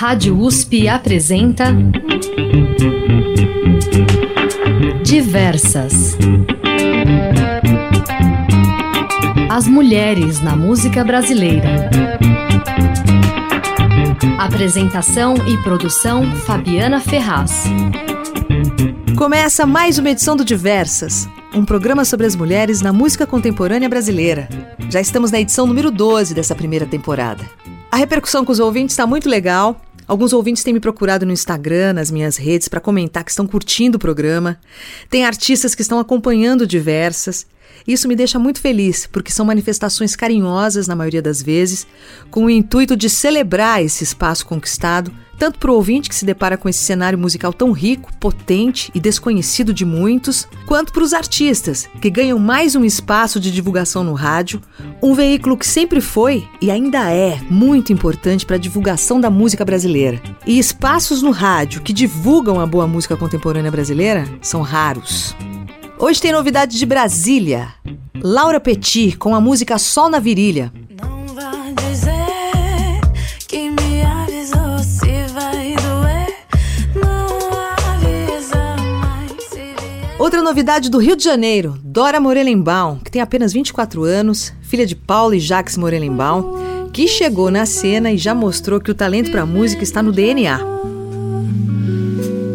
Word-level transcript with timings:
Rádio 0.00 0.34
USP 0.40 0.88
apresenta 0.88 1.76
Diversas. 5.04 6.16
As 9.50 9.68
mulheres 9.68 10.40
na 10.40 10.56
música 10.56 11.04
brasileira. 11.04 11.90
Apresentação 14.38 15.34
e 15.46 15.58
produção 15.58 16.34
Fabiana 16.46 16.98
Ferraz. 16.98 17.64
Começa 19.18 19.66
mais 19.66 19.98
uma 19.98 20.08
edição 20.08 20.34
do 20.34 20.46
Diversas, 20.46 21.28
um 21.54 21.62
programa 21.62 22.06
sobre 22.06 22.24
as 22.24 22.34
mulheres 22.34 22.80
na 22.80 22.90
música 22.90 23.26
contemporânea 23.26 23.86
brasileira. 23.86 24.48
Já 24.88 24.98
estamos 24.98 25.30
na 25.30 25.38
edição 25.38 25.66
número 25.66 25.90
12 25.90 26.32
dessa 26.32 26.54
primeira 26.54 26.86
temporada. 26.86 27.44
A 27.92 27.96
repercussão 27.96 28.44
com 28.44 28.52
os 28.52 28.60
ouvintes 28.60 28.92
está 28.92 29.04
muito 29.04 29.28
legal. 29.28 29.76
Alguns 30.10 30.32
ouvintes 30.32 30.64
têm 30.64 30.74
me 30.74 30.80
procurado 30.80 31.24
no 31.24 31.30
Instagram, 31.30 31.92
nas 31.92 32.10
minhas 32.10 32.36
redes, 32.36 32.66
para 32.66 32.80
comentar 32.80 33.22
que 33.22 33.30
estão 33.30 33.46
curtindo 33.46 33.94
o 33.94 34.00
programa. 34.00 34.58
Tem 35.08 35.24
artistas 35.24 35.72
que 35.72 35.82
estão 35.82 36.00
acompanhando 36.00 36.66
diversas. 36.66 37.46
Isso 37.90 38.06
me 38.06 38.14
deixa 38.14 38.38
muito 38.38 38.60
feliz, 38.60 39.08
porque 39.10 39.32
são 39.32 39.44
manifestações 39.44 40.14
carinhosas, 40.14 40.86
na 40.86 40.94
maioria 40.94 41.20
das 41.20 41.42
vezes, 41.42 41.88
com 42.30 42.44
o 42.44 42.50
intuito 42.50 42.96
de 42.96 43.10
celebrar 43.10 43.82
esse 43.82 44.04
espaço 44.04 44.46
conquistado, 44.46 45.12
tanto 45.36 45.58
para 45.58 45.72
o 45.72 45.74
ouvinte 45.74 46.08
que 46.08 46.14
se 46.14 46.24
depara 46.24 46.56
com 46.56 46.68
esse 46.68 46.78
cenário 46.78 47.18
musical 47.18 47.52
tão 47.52 47.72
rico, 47.72 48.12
potente 48.20 48.92
e 48.94 49.00
desconhecido 49.00 49.74
de 49.74 49.84
muitos, 49.84 50.46
quanto 50.66 50.92
para 50.92 51.02
os 51.02 51.12
artistas, 51.12 51.88
que 52.00 52.08
ganham 52.08 52.38
mais 52.38 52.76
um 52.76 52.84
espaço 52.84 53.40
de 53.40 53.50
divulgação 53.50 54.04
no 54.04 54.12
rádio, 54.12 54.62
um 55.02 55.12
veículo 55.12 55.56
que 55.56 55.66
sempre 55.66 56.00
foi 56.00 56.46
e 56.62 56.70
ainda 56.70 57.12
é 57.12 57.40
muito 57.50 57.92
importante 57.92 58.46
para 58.46 58.54
a 58.54 58.60
divulgação 58.60 59.20
da 59.20 59.30
música 59.30 59.64
brasileira. 59.64 60.22
E 60.46 60.60
espaços 60.60 61.22
no 61.22 61.32
rádio 61.32 61.82
que 61.82 61.92
divulgam 61.92 62.60
a 62.60 62.66
boa 62.66 62.86
música 62.86 63.16
contemporânea 63.16 63.72
brasileira 63.72 64.28
são 64.40 64.62
raros. 64.62 65.34
Hoje 66.02 66.18
tem 66.18 66.32
novidade 66.32 66.78
de 66.78 66.86
Brasília. 66.86 67.74
Laura 68.22 68.58
Petit 68.58 69.18
com 69.18 69.34
a 69.34 69.40
música 69.40 69.76
Sol 69.76 70.08
na 70.08 70.18
Virilha. 70.18 70.72
Outra 80.18 80.40
novidade 80.40 80.88
do 80.88 80.96
Rio 80.96 81.16
de 81.16 81.22
Janeiro, 81.22 81.78
Dora 81.84 82.18
Morelenbaum, 82.18 82.98
que 82.98 83.10
tem 83.10 83.20
apenas 83.20 83.52
24 83.52 84.02
anos, 84.02 84.54
filha 84.62 84.86
de 84.86 84.96
Paulo 84.96 85.34
e 85.34 85.38
Jacques 85.40 85.76
Morelenbaum, 85.76 86.88
que 86.94 87.06
chegou 87.06 87.50
na 87.50 87.66
cena 87.66 88.10
e 88.10 88.16
já 88.16 88.34
mostrou 88.34 88.80
que 88.80 88.90
o 88.90 88.94
talento 88.94 89.30
para 89.30 89.44
música 89.44 89.82
está 89.82 90.02
no 90.02 90.12
DNA. 90.12 90.60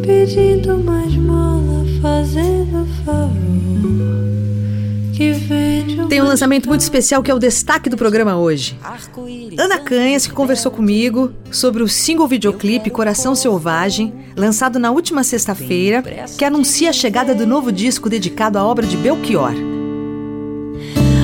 Pedindo 0.03 0.79
mais 0.79 1.15
mola, 1.15 1.85
fazendo 2.01 2.44
Tem 6.09 6.21
um 6.21 6.25
lançamento 6.25 6.67
muito 6.67 6.81
especial 6.81 7.23
que 7.23 7.31
é 7.31 7.33
o 7.33 7.39
destaque 7.39 7.89
do 7.89 7.97
programa 7.97 8.37
hoje. 8.37 8.77
Ana 9.57 9.79
Canhas, 9.79 10.27
que 10.27 10.33
conversou 10.33 10.71
comigo 10.71 11.31
sobre 11.51 11.81
o 11.81 11.87
single 11.87 12.27
videoclipe 12.27 12.89
Coração 12.89 13.33
Selvagem, 13.33 14.13
lançado 14.35 14.77
na 14.77 14.91
última 14.91 15.23
sexta-feira, 15.23 16.03
que 16.37 16.45
anuncia 16.45 16.89
a 16.89 16.93
chegada 16.93 17.33
do 17.33 17.47
novo 17.47 17.71
disco 17.71 18.09
dedicado 18.09 18.57
à 18.57 18.63
obra 18.63 18.85
de 18.85 18.95
Belchior. 18.97 19.53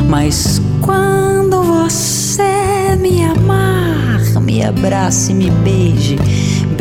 Mas 0.09 0.59
quando 0.81 1.61
você 1.63 2.95
me 2.99 3.23
amar, 3.23 4.41
me 4.41 4.63
abrace, 4.63 5.33
me 5.33 5.49
beije, 5.49 6.17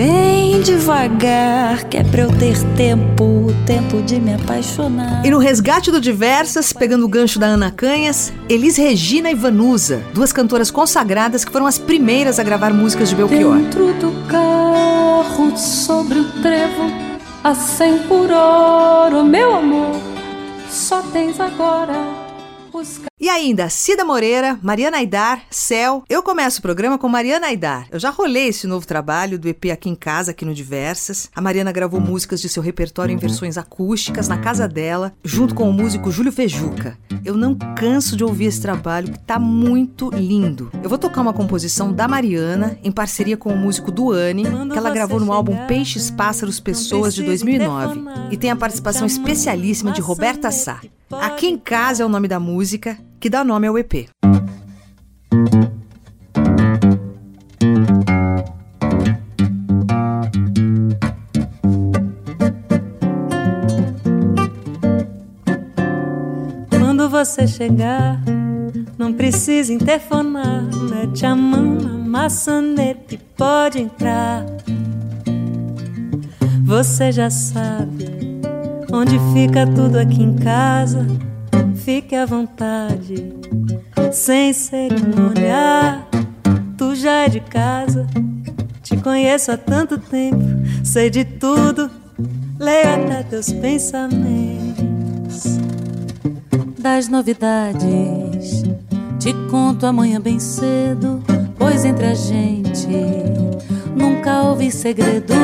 bem 0.01 0.62
devagar, 0.62 1.84
que 1.84 1.98
é 1.98 2.03
pra 2.03 2.23
eu 2.23 2.31
ter 2.39 2.56
tempo, 2.75 3.48
tempo 3.67 4.01
de 4.01 4.19
me 4.19 4.33
apaixonar. 4.33 5.27
E 5.27 5.30
no 5.30 5.36
resgate 5.36 5.91
do 5.91 6.01
Diversas, 6.01 6.73
pegando 6.73 7.05
o 7.05 7.08
gancho 7.08 7.39
da 7.39 7.48
Ana 7.48 7.70
Canhas, 7.70 8.33
Elis 8.48 8.79
Regina 8.79 9.30
e 9.30 9.35
Vanusa, 9.35 10.02
duas 10.14 10.33
cantoras 10.33 10.70
consagradas 10.70 11.45
que 11.45 11.52
foram 11.52 11.67
as 11.67 11.79
primeiras 11.79 12.39
a 12.39 12.42
gravar 12.42 12.73
músicas 12.73 13.11
de 13.11 13.14
Belchior. 13.14 13.58
Dentro 13.58 13.92
do 13.95 14.27
carro, 14.27 15.55
sobre 15.58 16.19
o 16.19 16.24
trevo, 16.41 16.91
a 17.45 17.55
cem 17.55 17.98
por 18.08 18.30
hora, 18.30 19.23
meu 19.23 19.55
amor, 19.55 20.01
só 20.70 21.03
tens 21.03 21.39
agora 21.39 22.20
E 23.20 23.29
ainda, 23.29 23.68
Cida 23.68 24.02
Moreira, 24.02 24.58
Mariana 24.63 24.96
Aidar, 24.96 25.42
Céu. 25.51 26.02
Eu 26.08 26.23
começo 26.23 26.58
o 26.58 26.63
programa 26.63 26.96
com 26.96 27.07
Mariana 27.07 27.48
Aidar. 27.48 27.86
Eu 27.91 27.98
já 27.98 28.08
rolei 28.08 28.48
esse 28.48 28.67
novo 28.67 28.86
trabalho 28.86 29.39
do 29.39 29.46
EP 29.46 29.67
aqui 29.70 29.91
em 29.91 29.95
casa, 29.95 30.30
aqui 30.30 30.45
no 30.45 30.55
Diversas. 30.55 31.29
A 31.35 31.41
Mariana 31.42 31.70
gravou 31.70 32.01
músicas 32.01 32.41
de 32.41 32.48
seu 32.48 32.63
repertório 32.63 33.13
em 33.13 33.18
versões 33.18 33.58
acústicas 33.58 34.27
na 34.27 34.39
casa 34.39 34.67
dela, 34.67 35.13
junto 35.23 35.55
com 35.55 35.68
o 35.68 35.73
músico 35.73 36.11
Júlio 36.11 36.33
Fejuca. 36.33 36.96
Eu 37.23 37.36
não 37.36 37.55
canso 37.55 38.17
de 38.17 38.24
ouvir 38.24 38.46
esse 38.46 38.63
trabalho, 38.63 39.12
que 39.12 39.18
tá 39.18 39.39
muito 39.39 40.08
lindo. 40.08 40.70
Eu 40.83 40.89
vou 40.89 40.98
tocar 40.98 41.20
uma 41.20 41.35
composição 41.35 41.92
da 41.92 42.08
Mariana, 42.08 42.79
em 42.83 42.91
parceria 42.91 43.36
com 43.36 43.52
o 43.52 43.57
músico 43.57 43.92
Duane, 43.92 44.45
que 44.45 44.79
ela 44.79 44.91
gravou 44.91 45.20
no 45.20 45.30
álbum 45.30 45.67
Peixes, 45.67 46.11
Pássaros, 46.11 46.58
Pessoas, 46.58 47.14
de 47.14 47.23
2009. 47.23 48.01
E 48.30 48.36
tem 48.39 48.51
a 48.51 48.57
participação 48.57 49.07
especialíssima 49.07 49.92
de 49.92 50.01
Roberta 50.01 50.51
Sá. 50.51 50.80
Aqui 51.13 51.48
em 51.48 51.59
Casa 51.59 52.05
é 52.05 52.07
o 52.07 52.09
nome 52.09 52.29
da 52.29 52.39
música, 52.39 52.97
que 53.19 53.29
dá 53.29 53.43
nome 53.43 53.67
ao 53.67 53.77
EP. 53.77 54.09
Quando 66.71 67.11
você 67.11 67.48
chegar, 67.48 68.23
não 68.97 69.13
precisa 69.13 69.73
interfonar. 69.73 70.63
Mete 70.89 71.27
a 71.27 71.35
mão 71.35 71.75
na 71.75 71.92
maçaneta 71.92 73.17
e 73.17 73.19
pode 73.19 73.81
entrar. 73.81 74.47
Você 76.65 77.11
já 77.11 77.29
sabe 77.29 77.99
onde 78.92 79.18
fica 79.33 79.67
tudo 79.67 79.98
aqui 79.98 80.23
em 80.23 80.34
casa. 80.36 81.06
Fique 81.77 82.14
à 82.14 82.27
vontade, 82.27 83.33
sem 84.12 84.52
cerimônia. 84.52 86.05
Tu 86.77 86.95
já 86.95 87.24
é 87.24 87.29
de 87.29 87.40
casa, 87.40 88.06
te 88.83 88.96
conheço 88.96 89.52
há 89.52 89.56
tanto 89.56 89.98
tempo. 89.98 90.42
Sei 90.84 91.11
de 91.11 91.24
tudo, 91.24 91.90
leio 92.58 92.95
até 92.95 93.23
teus 93.23 93.52
pensamentos 93.52 94.70
das 96.79 97.08
novidades. 97.08 98.62
Te 99.18 99.34
conto 99.50 99.86
amanhã 99.86 100.20
bem 100.20 100.39
cedo, 100.39 101.23
pois 101.58 101.84
entre 101.84 102.06
a 102.06 102.14
gente 102.14 102.89
nunca 103.95 104.42
houve 104.45 104.70
segredo. 104.70 105.34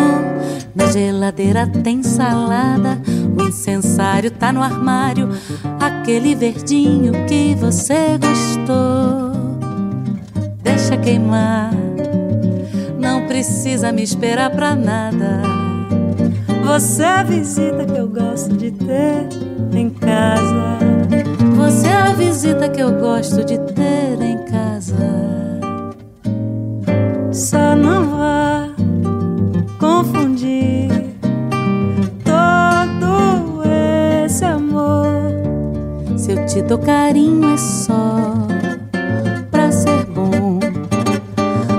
Na 0.74 0.86
geladeira 0.86 1.66
tem 1.66 2.02
salada, 2.02 3.00
o 3.36 3.42
incensário 3.48 4.30
tá 4.30 4.52
no 4.52 4.62
armário, 4.62 5.28
aquele 5.78 6.34
verdinho 6.34 7.12
que 7.26 7.54
você 7.54 8.19
gostou. 8.19 9.32
Deixa 10.62 10.97
queimar, 10.97 11.72
não 12.98 13.26
precisa 13.26 13.92
me 13.92 14.02
esperar 14.02 14.50
pra 14.50 14.74
nada. 14.74 15.42
Você 16.64 17.02
é 17.02 17.06
a 17.06 17.22
visita 17.22 17.84
que 17.84 17.97
eu 17.97 18.08
gosto 18.08 18.56
de 18.56 18.70
ter 18.72 19.28
em 19.72 19.91
casa. 19.91 20.78
Você 21.56 21.86
é 21.86 21.94
a 21.94 22.12
visita 22.12 22.68
que 22.68 22.80
eu 22.80 22.92
gosto 22.98 23.44
de 23.44 23.58
ter 23.58 24.20
em 24.20 24.38
casa. 24.44 24.97
Só 27.32 27.77
não 27.77 28.10
vá 28.10 28.46
te 36.56 36.62
dou 36.62 36.78
carinho 36.78 37.53
é 37.53 37.56
só 37.58 38.32
pra 39.50 39.70
ser 39.70 40.06
bom. 40.06 40.58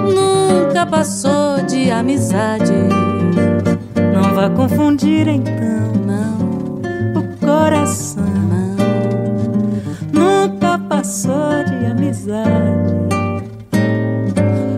Nunca 0.05 0.85
passou 0.85 1.63
de 1.65 1.89
amizade. 1.89 2.73
Não 4.13 4.35
vá 4.35 4.51
confundir 4.51 5.27
então, 5.27 5.93
não, 6.05 7.19
o 7.19 7.37
coração. 7.37 8.23
Nunca 10.13 10.77
passou 10.77 11.63
de 11.65 11.85
amizade. 11.87 12.93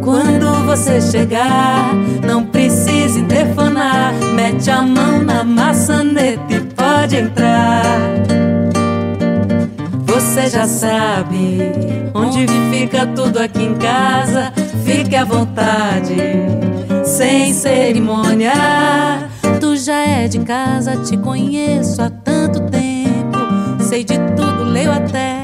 Quando 0.01 0.65
você 0.65 1.01
chegar, 1.01 1.93
não 2.25 2.45
precisa 2.45 3.19
interfonar. 3.19 4.13
Mete 4.33 4.71
a 4.71 4.81
mão 4.81 5.21
na 5.21 5.43
maçaneta 5.43 6.53
e 6.53 6.61
pode 6.61 7.17
entrar. 7.17 8.28
Você 10.39 10.51
já 10.51 10.65
sabe 10.65 11.59
onde 12.13 12.47
fica 12.71 13.05
tudo 13.07 13.39
aqui 13.39 13.61
em 13.61 13.75
casa. 13.75 14.53
Fique 14.85 15.13
à 15.13 15.25
vontade, 15.25 16.15
sem 17.03 17.53
cerimônia. 17.53 18.53
Tu 19.59 19.75
já 19.75 19.97
é 19.97 20.29
de 20.29 20.39
casa, 20.39 20.95
te 21.03 21.17
conheço 21.17 22.01
há 22.01 22.09
tanto 22.09 22.61
tempo. 22.69 23.37
Sei 23.81 24.05
de 24.05 24.17
tudo, 24.37 24.63
leio 24.63 24.93
até 24.93 25.41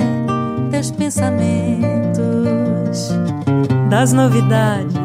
teus 0.71 0.91
pensamentos. 0.91 3.11
Das 3.89 4.13
novidades, 4.13 4.95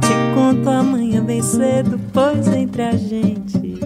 te 0.00 0.34
conto 0.34 0.68
amanhã 0.68 1.22
bem 1.22 1.40
cedo, 1.40 2.00
pois 2.12 2.48
entre 2.48 2.82
a 2.82 2.96
gente 2.96 3.78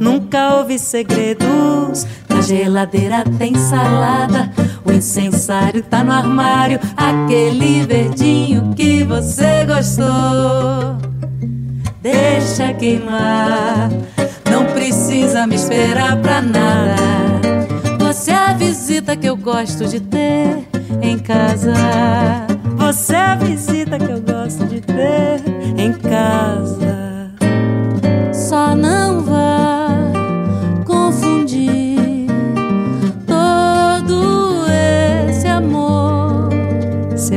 nunca 0.00 0.56
houve 0.56 0.78
segredos. 0.78 2.06
Geladeira 2.46 3.24
tem 3.38 3.54
salada, 3.54 4.50
o 4.84 4.92
incensário 4.92 5.82
tá 5.82 6.04
no 6.04 6.12
armário, 6.12 6.78
aquele 6.94 7.86
verdinho 7.86 8.74
que 8.74 9.02
você 9.02 9.64
gostou. 9.64 10.98
Deixa 12.02 12.74
queimar, 12.74 13.88
não 14.50 14.66
precisa 14.66 15.46
me 15.46 15.54
esperar 15.54 16.16
pra 16.18 16.42
nada. 16.42 16.96
Você 17.98 18.30
é 18.30 18.36
a 18.36 18.52
visita 18.52 19.16
que 19.16 19.26
eu 19.26 19.36
gosto 19.36 19.86
de 19.86 20.00
ter 20.00 20.68
em 21.00 21.18
casa. 21.18 21.72
Você 22.76 23.14
é 23.14 23.20
a 23.20 23.36
visita 23.36 23.98
que 23.98 24.12
eu 24.12 24.20
gosto 24.20 24.66
de 24.66 24.82
ter 24.82 25.42
em 25.78 25.92
casa. 25.94 27.30
Só 28.32 28.76
não 28.76 29.03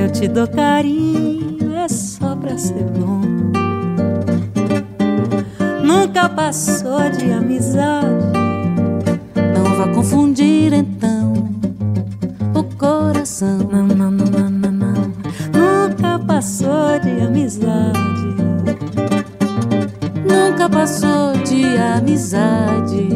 eu 0.08 0.12
te 0.12 0.28
dou 0.30 0.48
carinho, 0.48 1.76
é 1.76 1.88
só 1.90 2.34
pra 2.36 2.58
ser 2.58 2.86
bom. 2.98 3.22
Nunca 5.84 6.30
passou 6.30 7.10
de 7.12 7.30
amizade. 7.30 8.08
Não 9.54 9.76
vá 9.76 9.94
confundir 9.94 10.72
então 10.72 11.34
o 12.56 12.64
coração. 12.78 13.58
Não, 13.70 13.86
não, 13.86 14.10
não, 14.10 14.26
não, 14.26 14.50
não, 14.50 14.72
não. 14.72 15.14
Nunca 15.54 16.18
passou 16.26 17.00
de 17.02 17.22
amizade. 17.26 18.38
Nunca 20.26 20.70
passou 20.70 21.34
de 21.44 21.78
amizade. 21.78 23.10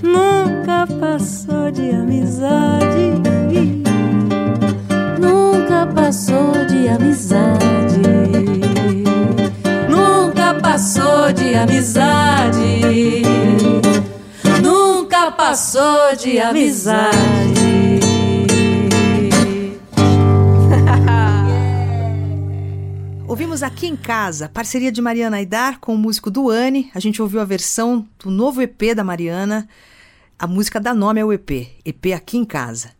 Nunca 0.00 0.86
passou 1.00 1.72
de 1.72 1.90
amizade. 1.90 3.39
Nunca 5.80 5.94
passou 5.94 6.52
de 6.66 6.88
amizade. 6.88 8.02
Nunca 9.88 10.52
passou 10.60 11.32
de 11.32 11.54
amizade. 11.54 13.22
Nunca 14.62 15.30
passou 15.30 16.14
de 16.16 16.38
amizade. 16.38 17.16
Ouvimos 23.26 23.62
aqui 23.62 23.86
em 23.86 23.96
casa, 23.96 24.50
parceria 24.50 24.92
de 24.92 25.00
Mariana 25.00 25.38
Aidar 25.38 25.80
com 25.80 25.94
o 25.94 25.98
músico 25.98 26.30
Duane. 26.30 26.90
A 26.94 27.00
gente 27.00 27.22
ouviu 27.22 27.40
a 27.40 27.44
versão 27.46 28.06
do 28.22 28.30
novo 28.30 28.60
EP 28.60 28.94
da 28.94 29.02
Mariana. 29.02 29.66
A 30.38 30.46
música 30.46 30.78
dá 30.78 30.92
nome 30.92 31.22
ao 31.22 31.32
EP, 31.32 31.50
EP 31.86 32.12
Aqui 32.14 32.36
em 32.36 32.44
Casa. 32.44 32.99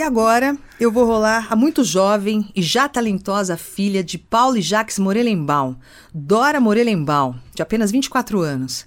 E 0.00 0.02
agora 0.02 0.56
eu 0.80 0.90
vou 0.90 1.04
rolar 1.04 1.48
a 1.50 1.54
muito 1.54 1.84
jovem 1.84 2.48
e 2.56 2.62
já 2.62 2.88
talentosa 2.88 3.54
filha 3.58 4.02
de 4.02 4.16
Paulo 4.16 4.56
e 4.56 4.62
Jacques 4.62 4.98
Morelenbaum, 4.98 5.76
Dora 6.14 6.58
Morelenbaum, 6.58 7.34
de 7.54 7.60
apenas 7.60 7.90
24 7.90 8.40
anos. 8.40 8.86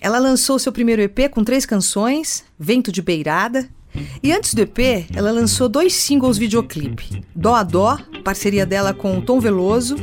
Ela 0.00 0.20
lançou 0.20 0.56
seu 0.56 0.70
primeiro 0.70 1.02
EP 1.02 1.28
com 1.32 1.42
três 1.42 1.66
canções, 1.66 2.44
Vento 2.56 2.92
de 2.92 3.02
Beirada, 3.02 3.68
e 4.22 4.30
antes 4.30 4.54
do 4.54 4.60
EP, 4.60 4.78
ela 5.16 5.32
lançou 5.32 5.68
dois 5.68 5.94
singles 5.94 6.38
videoclipe, 6.38 7.24
Dó 7.34 7.56
a 7.56 7.64
Dó, 7.64 7.98
parceria 8.22 8.64
dela 8.64 8.94
com 8.94 9.18
o 9.18 9.22
Tom 9.22 9.40
Veloso, 9.40 9.96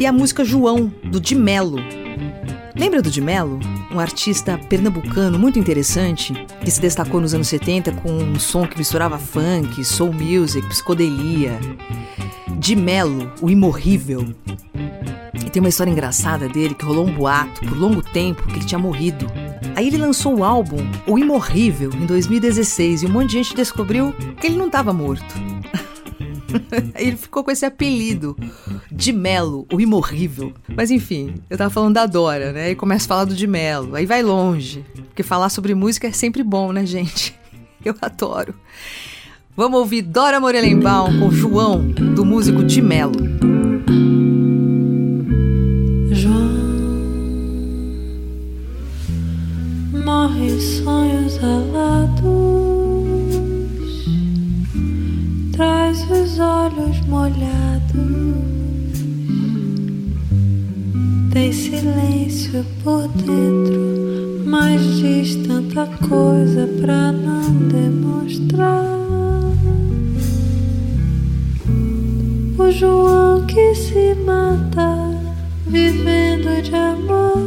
e 0.00 0.04
a 0.04 0.10
música 0.10 0.44
João, 0.44 0.92
do 1.04 1.20
Di 1.20 1.36
Mello. 1.36 1.78
Lembra 2.78 3.02
do 3.02 3.10
Di 3.10 3.20
Mello? 3.20 3.58
Um 3.90 3.98
artista 3.98 4.56
pernambucano 4.56 5.36
muito 5.36 5.58
interessante, 5.58 6.32
que 6.60 6.70
se 6.70 6.80
destacou 6.80 7.20
nos 7.20 7.34
anos 7.34 7.48
70 7.48 7.90
com 7.92 8.12
um 8.12 8.38
som 8.38 8.68
que 8.68 8.78
misturava 8.78 9.18
funk, 9.18 9.84
soul 9.84 10.12
music, 10.12 10.66
psicodelia. 10.68 11.58
Di 12.56 12.76
Mello, 12.76 13.32
o 13.42 13.50
imorrível. 13.50 14.32
E 15.34 15.50
tem 15.50 15.58
uma 15.60 15.68
história 15.68 15.90
engraçada 15.90 16.48
dele 16.48 16.72
que 16.72 16.84
rolou 16.84 17.08
um 17.08 17.12
boato 17.12 17.60
por 17.66 17.76
longo 17.76 18.00
tempo 18.00 18.46
que 18.46 18.54
ele 18.54 18.64
tinha 18.64 18.78
morrido. 18.78 19.26
Aí 19.74 19.88
ele 19.88 19.96
lançou 19.96 20.38
o 20.38 20.44
álbum 20.44 20.78
O 21.06 21.18
Imorrível 21.18 21.90
em 21.94 22.06
2016 22.06 23.02
e 23.02 23.06
um 23.06 23.10
monte 23.10 23.30
de 23.30 23.32
gente 23.38 23.56
descobriu 23.56 24.12
que 24.40 24.46
ele 24.46 24.56
não 24.56 24.66
estava 24.66 24.92
morto. 24.92 25.34
Ele 26.96 27.16
ficou 27.16 27.44
com 27.44 27.50
esse 27.50 27.64
apelido 27.64 28.36
de 28.90 29.12
Melo, 29.12 29.66
o 29.72 29.80
imorrível. 29.80 30.52
Mas 30.74 30.90
enfim, 30.90 31.34
eu 31.48 31.56
tava 31.56 31.70
falando 31.70 31.94
da 31.94 32.06
Dora, 32.06 32.52
né? 32.52 32.70
E 32.70 32.74
começa 32.74 33.04
a 33.04 33.08
falar 33.08 33.24
do 33.24 33.34
de 33.34 33.46
Melo. 33.46 33.94
Aí 33.94 34.06
vai 34.06 34.22
longe. 34.22 34.84
Porque 35.08 35.22
falar 35.22 35.48
sobre 35.48 35.74
música 35.74 36.08
é 36.08 36.12
sempre 36.12 36.42
bom, 36.42 36.72
né, 36.72 36.84
gente? 36.86 37.34
Eu 37.84 37.94
adoro. 38.00 38.54
Vamos 39.56 39.78
ouvir 39.78 40.02
Dora 40.02 40.40
Morelenbaum 40.40 41.18
com 41.18 41.30
João, 41.30 41.88
do 41.88 42.24
músico 42.24 42.62
de 42.64 42.80
Melo. 42.80 43.47
Por 62.82 63.06
dentro, 63.08 64.42
mas 64.46 64.80
diz 64.98 65.36
tanta 65.46 65.86
coisa 66.08 66.66
pra 66.80 67.12
não 67.12 67.52
demonstrar. 67.68 68.84
O 72.58 72.70
João 72.70 73.46
que 73.46 73.74
se 73.74 74.14
mata, 74.24 75.10
vivendo 75.66 76.62
de 76.62 76.74
amor 76.74 77.38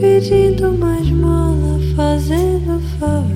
pedindo 0.00 0.72
mais 0.72 1.08
mola, 1.10 1.78
fazendo 1.94 2.80
favor. 2.98 3.26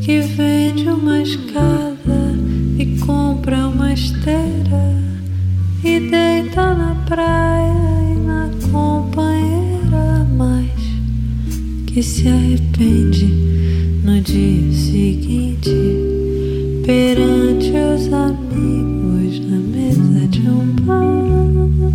Que 0.00 0.20
vende 0.20 0.88
uma 0.88 1.22
escada 1.22 2.34
e 2.78 2.98
compra 3.04 3.68
uma 3.68 3.92
esteira 3.92 4.96
e 5.82 6.00
deita 6.00 6.74
na 6.74 6.94
praia 7.06 7.39
que 12.00 12.06
se 12.06 12.28
arrepende 12.28 13.26
no 14.02 14.18
dia 14.22 14.72
seguinte 14.72 15.70
perante 16.86 17.70
os 17.72 18.10
amigos 18.10 19.38
na 19.40 19.58
mesa 19.58 20.26
de 20.28 20.48
um 20.48 20.64
bar 20.80 21.92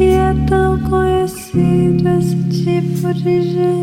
e 0.00 0.04
é 0.04 0.34
tão 0.48 0.78
conhecido 0.88 2.08
esse 2.18 2.34
tipo 2.44 3.12
de 3.12 3.42
gente. 3.42 3.75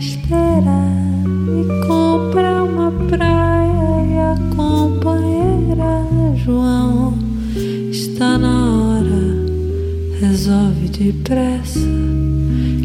Esteira 0.00 0.80
e 1.46 1.86
compra 1.86 2.64
uma 2.64 2.90
praia 3.06 4.06
e 4.06 4.18
a 4.18 4.34
companheira 4.56 6.06
João. 6.36 7.18
Está 7.90 8.38
na 8.38 8.72
hora 8.76 9.20
resolve 10.18 10.88
depressa 10.88 11.86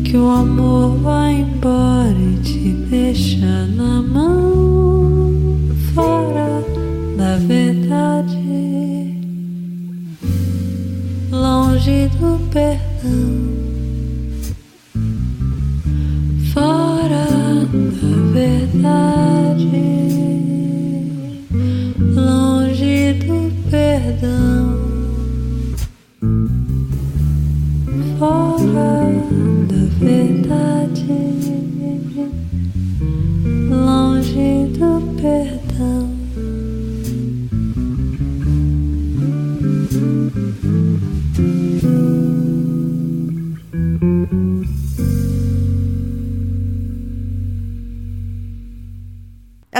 que 0.03 0.17
o 0.17 0.29
amor 0.29 0.97
vai 0.97 1.35
embora 1.35 2.17
e 2.17 2.41
te 2.43 2.69
deixa 2.89 3.65
na 3.67 4.01
mão 4.01 5.33
fora 5.93 6.61
da 7.17 7.37
verdade. 7.37 8.35
Longe 11.31 12.09
do 12.19 12.39
perdão 12.49 12.84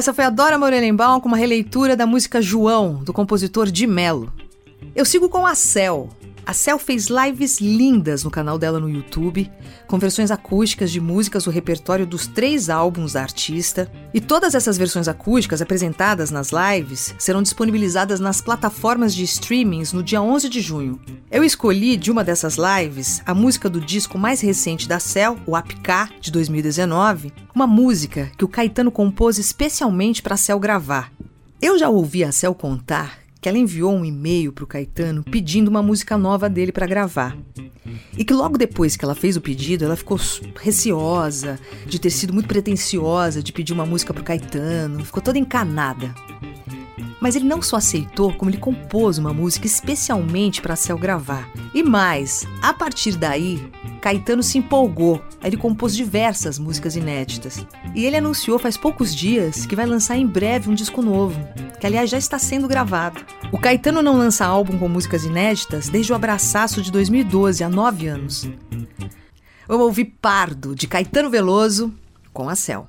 Essa 0.05 0.13
foi 0.13 0.25
a 0.25 0.29
Dora 0.29 0.59
Morelenbaum 0.59 1.19
com 1.19 1.27
uma 1.27 1.35
releitura 1.35 1.95
da 1.95 2.05
música 2.05 2.39
João, 2.39 3.03
do 3.03 3.11
compositor 3.11 3.71
de 3.71 3.87
Melo. 3.87 4.31
Eu 4.95 5.03
sigo 5.03 5.27
com 5.27 5.47
a 5.47 5.55
Cel. 5.55 6.09
A 6.45 6.53
Cel 6.53 6.77
fez 6.77 7.07
lives 7.07 7.59
lindas 7.59 8.23
no 8.23 8.29
canal 8.29 8.59
dela 8.59 8.79
no 8.79 8.87
YouTube, 8.87 9.51
com 9.87 9.97
versões 9.97 10.29
acústicas 10.29 10.91
de 10.91 11.01
músicas 11.01 11.45
do 11.45 11.49
repertório 11.49 12.05
dos 12.05 12.27
três 12.27 12.69
álbuns 12.69 13.13
da 13.13 13.23
artista. 13.23 13.91
E 14.13 14.21
todas 14.21 14.53
essas 14.53 14.77
versões 14.77 15.07
acústicas 15.07 15.59
apresentadas 15.59 16.29
nas 16.29 16.51
lives 16.51 17.15
serão 17.17 17.41
disponibilizadas 17.41 18.19
nas 18.19 18.41
plataformas 18.41 19.15
de 19.15 19.23
streamings 19.23 19.91
no 19.91 20.03
dia 20.03 20.21
11 20.21 20.47
de 20.47 20.61
junho. 20.61 21.01
Eu 21.31 21.43
escolhi 21.43 21.97
de 21.97 22.11
uma 22.11 22.23
dessas 22.23 22.57
lives 22.57 23.23
a 23.25 23.33
música 23.33 23.67
do 23.67 23.81
disco 23.81 24.19
mais 24.19 24.39
recente 24.39 24.87
da 24.87 24.99
Cel, 24.99 25.39
o 25.47 25.55
APK, 25.55 26.19
de 26.21 26.31
2019, 26.31 27.33
uma 27.55 27.65
música 27.65 28.31
que 28.37 28.45
o 28.45 28.47
Caetano 28.47 28.91
compôs 28.91 29.39
especialmente 29.39 30.21
para 30.21 30.35
a 30.35 30.37
Cel 30.37 30.59
gravar. 30.59 31.11
Eu 31.59 31.79
já 31.79 31.89
ouvi 31.89 32.23
a 32.23 32.31
Cel 32.31 32.53
contar 32.53 33.24
que 33.45 33.49
ela 33.49 33.59
enviou 33.59 33.93
um 33.93 34.03
e-mail 34.03 34.51
para 34.51 34.63
o 34.63 34.67
Caetano 34.67 35.23
pedindo 35.23 35.67
uma 35.67 35.83
música 35.83 36.17
nova 36.17 36.49
dele 36.49 36.71
para 36.71 36.87
gravar. 36.87 37.37
E 38.17 38.25
que 38.25 38.33
logo 38.33 38.57
depois 38.57 38.97
que 38.97 39.05
ela 39.05 39.13
fez 39.13 39.37
o 39.37 39.41
pedido, 39.41 39.85
ela 39.85 39.95
ficou 39.95 40.19
receosa 40.55 41.59
de 41.85 41.99
ter 41.99 42.09
sido 42.09 42.33
muito 42.33 42.47
pretensiosa 42.47 43.43
de 43.43 43.53
pedir 43.53 43.71
uma 43.71 43.85
música 43.85 44.11
para 44.11 44.21
o 44.21 44.25
Caetano, 44.25 45.05
ficou 45.05 45.21
toda 45.21 45.37
encanada. 45.37 46.11
Mas 47.21 47.35
ele 47.35 47.45
não 47.45 47.61
só 47.61 47.75
aceitou, 47.75 48.33
como 48.33 48.49
ele 48.49 48.57
compôs 48.57 49.19
uma 49.19 49.31
música 49.31 49.67
especialmente 49.67 50.59
para 50.59 50.73
a 50.73 50.95
gravar. 50.95 51.47
E 51.71 51.83
mais, 51.83 52.47
a 52.63 52.73
partir 52.73 53.15
daí, 53.15 53.61
Caetano 54.05 54.43
se 54.43 54.59
empolgou. 54.59 55.19
Ele 55.43 55.57
compôs 55.57 55.95
diversas 55.95 56.59
músicas 56.59 56.95
inéditas. 56.95 57.65
E 57.95 58.05
ele 58.05 58.17
anunciou 58.17 58.59
faz 58.59 58.77
poucos 58.77 59.15
dias 59.15 59.65
que 59.65 59.75
vai 59.75 59.87
lançar 59.87 60.15
em 60.15 60.27
breve 60.27 60.69
um 60.69 60.75
disco 60.75 61.01
novo, 61.01 61.35
que 61.79 61.87
aliás 61.87 62.11
já 62.11 62.17
está 62.19 62.37
sendo 62.37 62.67
gravado. 62.67 63.19
O 63.51 63.57
Caetano 63.57 64.03
não 64.03 64.15
lança 64.15 64.45
álbum 64.45 64.77
com 64.77 64.87
músicas 64.87 65.23
inéditas 65.23 65.89
desde 65.89 66.11
o 66.11 66.15
Abraçaço 66.15 66.83
de 66.83 66.91
2012, 66.91 67.63
há 67.63 67.69
nove 67.69 68.05
anos. 68.05 68.47
Vamos 69.67 69.87
ouvir 69.87 70.13
Pardo, 70.21 70.75
de 70.75 70.85
Caetano 70.85 71.31
Veloso, 71.31 71.91
com 72.31 72.47
a 72.47 72.55
Cel. 72.55 72.87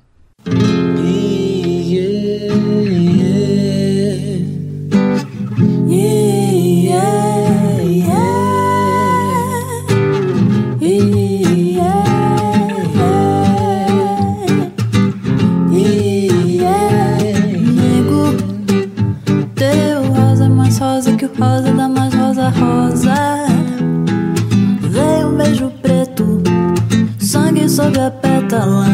Sangue 27.27 27.67
sobre 27.67 27.99
a 27.99 28.09
pétala. 28.09 28.87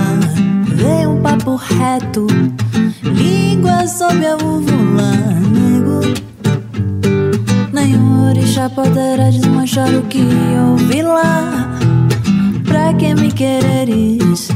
Veio 0.76 1.12
um 1.12 1.22
papo 1.22 1.56
reto, 1.56 2.26
Língua 3.04 3.88
sob 3.88 4.26
a 4.26 4.36
uvula, 4.38 5.12
Nenhum 7.72 8.30
orixá 8.30 8.70
poderá 8.70 9.30
desmanchar 9.30 9.90
o 9.90 10.02
que 10.04 10.26
ouvi 10.72 11.04
lá. 11.04 11.70
Pra 12.66 12.92
que 12.96 13.14
me 13.14 13.32
quereres, 13.32 14.50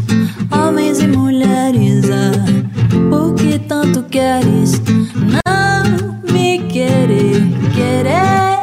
homens 0.51 0.99
e 0.99 1.07
mulheres? 1.07 2.05
Ah, 2.09 3.09
Por 3.11 3.35
que 3.35 3.59
tanto 3.59 4.01
queres 4.03 4.81
não 5.13 6.33
me 6.33 6.63
querer, 6.63 7.43
querer? 7.75 8.57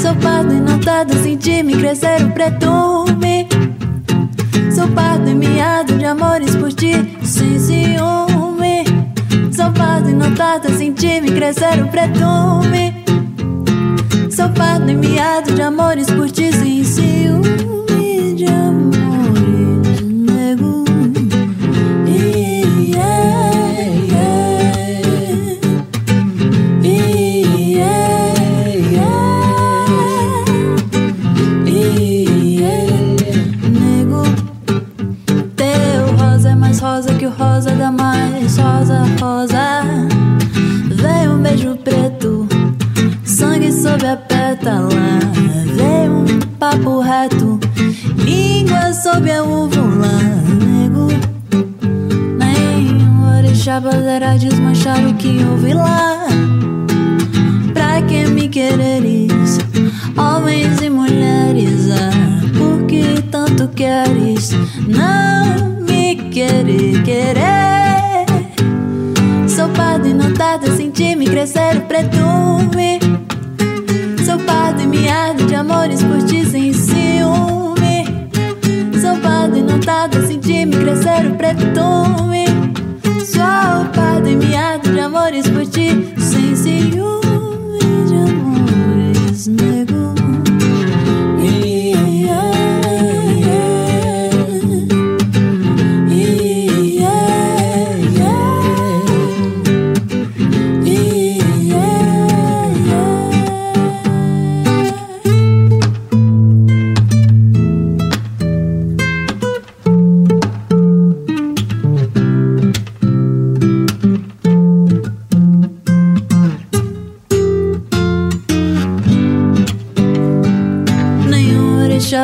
Sou 0.00 0.14
pardo 0.16 0.54
e 0.54 0.60
notado, 0.60 1.12
senti-me 1.22 1.76
crescer 1.76 2.24
o 2.24 2.30
pretume 2.30 3.04
Sou 3.14 3.23
pardo 4.94 5.28
e 5.28 5.34
miado 5.34 5.98
de 5.98 6.04
amores 6.04 6.54
por 6.56 6.72
ti, 6.72 7.18
sem 7.22 7.58
ciúme. 7.58 8.84
Sou 9.54 9.72
e 10.08 10.14
notado, 10.14 10.70
senti-me 10.76 11.30
crescer 11.32 11.82
o 11.82 11.88
pretume. 11.88 13.04
Sou 14.30 14.48
e 14.90 14.94
miado 14.94 15.52
de 15.52 15.62
amores 15.62 16.10
por 16.10 16.30
ti, 16.30 16.52
sem 16.52 16.84
ciúme 16.84 17.13
poderá 54.14 54.36
desmanchar 54.36 55.04
o 55.08 55.14
que 55.14 55.44
houve 55.44 55.74
lá. 55.74 56.28
Pra 57.72 58.00
que 58.02 58.28
me 58.28 58.48
quereres, 58.48 59.58
homens 60.16 60.80
e 60.80 60.88
mulheres? 60.88 61.90
Ah, 61.90 62.12
por 62.56 62.86
que 62.86 63.20
tanto 63.22 63.66
queres? 63.74 64.52
Não 64.86 65.84
querer, 66.30 67.02
querer. 67.02 68.24
Sou 69.48 69.68
pardo 69.70 70.06
e 70.06 70.14
notada, 70.14 70.70
senti-me 70.76 71.26
crescer 71.26 71.76
o 71.78 71.80
pretume. 71.82 73.00
Sou 74.24 74.38
pardo 74.38 74.80
e 74.80 74.86
miado 74.86 75.44
de 75.44 75.56
amores 75.56 76.04
por 76.04 76.22
ti 76.24 76.46
sem 76.46 76.72
ciúme. 76.72 78.28
Sou 79.00 79.16
pardo 79.18 79.58
e 79.58 79.62
notada, 79.62 80.24
senti-me 80.24 80.76
crescer 80.76 81.26
o 81.26 81.34
pretume. 81.34 82.43
Sou 83.94 84.02
pardo 84.02 84.28
e 84.28 84.34
miado 84.34 84.90
de 84.90 85.00
amores 85.00 85.48
por 85.48 85.64
ti 85.66 86.13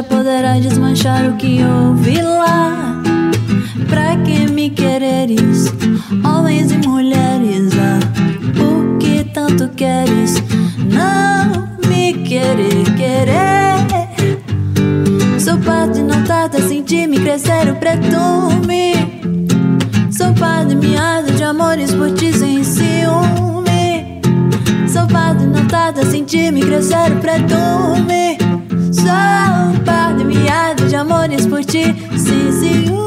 poderá 0.02 0.54
desmanchar 0.54 1.28
o 1.28 1.36
que 1.36 1.62
houve 1.62 2.22
lá. 2.22 3.02
Pra 3.88 4.16
que 4.16 4.50
me 4.50 4.70
quereres, 4.70 5.72
homens 6.24 6.70
e 6.72 6.78
mulheres? 6.78 7.72
Ah, 7.74 8.00
por 8.56 8.98
que 8.98 9.24
tanto 9.24 9.68
queres 9.70 10.42
não 10.78 11.68
me 11.88 12.14
querer, 12.14 12.84
querer? 12.96 13.80
Sou 15.38 15.58
parte 15.58 16.00
notada, 16.00 16.60
senti-me 16.60 17.18
crescer 17.20 17.68
o 17.68 17.76
pretume. 17.76 18.94
Sou 20.10 20.32
padre 20.34 20.76
miado 20.76 21.32
de 21.32 21.42
amores 21.42 21.92
por 21.92 22.12
ti 22.12 22.32
sem 22.32 22.62
ciúme. 22.62 24.20
Sou 24.88 25.06
padre 25.06 25.46
notada, 25.46 26.04
senti-me 26.06 26.60
crescer 26.60 27.12
o 27.12 27.16
pretume. 27.20 28.49
Só 29.02 29.70
um 29.70 29.84
par 29.84 30.14
de 30.14 30.24
miado 30.24 30.86
de 30.86 30.96
amores 30.96 31.46
por 31.46 31.64
ti. 31.64 31.94
Sem 32.16 32.52
ciúme 32.52 32.99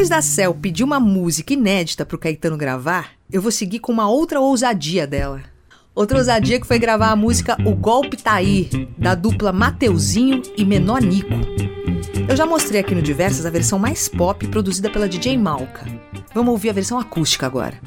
Depois 0.00 0.08
da 0.08 0.22
Cel 0.22 0.54
pedir 0.54 0.82
uma 0.82 0.98
música 0.98 1.52
inédita 1.52 2.06
pro 2.06 2.16
Caetano 2.16 2.56
gravar, 2.56 3.10
eu 3.30 3.42
vou 3.42 3.52
seguir 3.52 3.80
com 3.80 3.92
uma 3.92 4.08
outra 4.08 4.40
ousadia 4.40 5.06
dela. 5.06 5.42
Outra 5.94 6.16
ousadia 6.16 6.58
que 6.58 6.66
foi 6.66 6.78
gravar 6.78 7.10
a 7.10 7.16
música 7.16 7.54
O 7.66 7.74
Golpe 7.74 8.16
Tá 8.16 8.32
Aí, 8.32 8.88
da 8.96 9.14
dupla 9.14 9.52
Mateuzinho 9.52 10.40
e 10.56 10.64
Menor 10.64 11.02
Nico. 11.02 11.34
Eu 12.26 12.34
já 12.34 12.46
mostrei 12.46 12.80
aqui 12.80 12.94
no 12.94 13.02
Diversas 13.02 13.44
a 13.44 13.50
versão 13.50 13.78
mais 13.78 14.08
pop 14.08 14.48
produzida 14.48 14.88
pela 14.88 15.06
DJ 15.06 15.36
Malca. 15.36 15.84
Vamos 16.32 16.52
ouvir 16.52 16.70
a 16.70 16.72
versão 16.72 16.98
acústica 16.98 17.44
agora. 17.44 17.78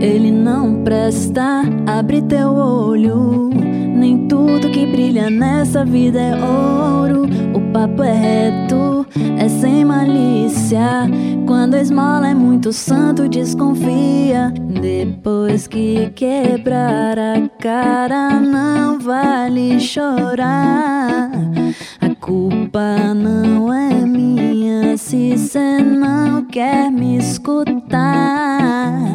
Ele 0.00 0.30
não 0.30 0.82
presta, 0.82 1.62
abre 1.86 2.22
teu 2.22 2.54
olho. 2.54 3.50
Nem 3.52 4.26
tudo 4.26 4.70
que 4.70 4.86
brilha 4.86 5.28
nessa 5.28 5.84
vida 5.84 6.18
é 6.18 6.34
ouro. 6.42 7.28
O 7.54 7.60
papo 7.72 8.02
é 8.02 8.12
reto, 8.12 9.06
é 9.38 9.48
sem 9.48 9.84
malícia. 9.84 11.08
Quando 11.46 11.74
a 11.74 11.82
esmola 11.82 12.28
é 12.28 12.34
muito 12.34 12.72
santo, 12.72 13.28
desconfia. 13.28 14.54
Depois 14.80 15.66
que 15.66 16.10
quebrar 16.14 17.18
a 17.18 17.48
cara, 17.58 18.40
não 18.40 18.98
vale 18.98 19.78
chorar. 19.80 21.30
A 22.00 22.14
culpa 22.18 23.12
não 23.14 23.70
é 23.72 24.06
minha 24.06 24.96
se 24.96 25.36
cê 25.36 25.82
não 25.82 26.44
quer 26.44 26.90
me 26.90 27.18
escutar. 27.18 29.09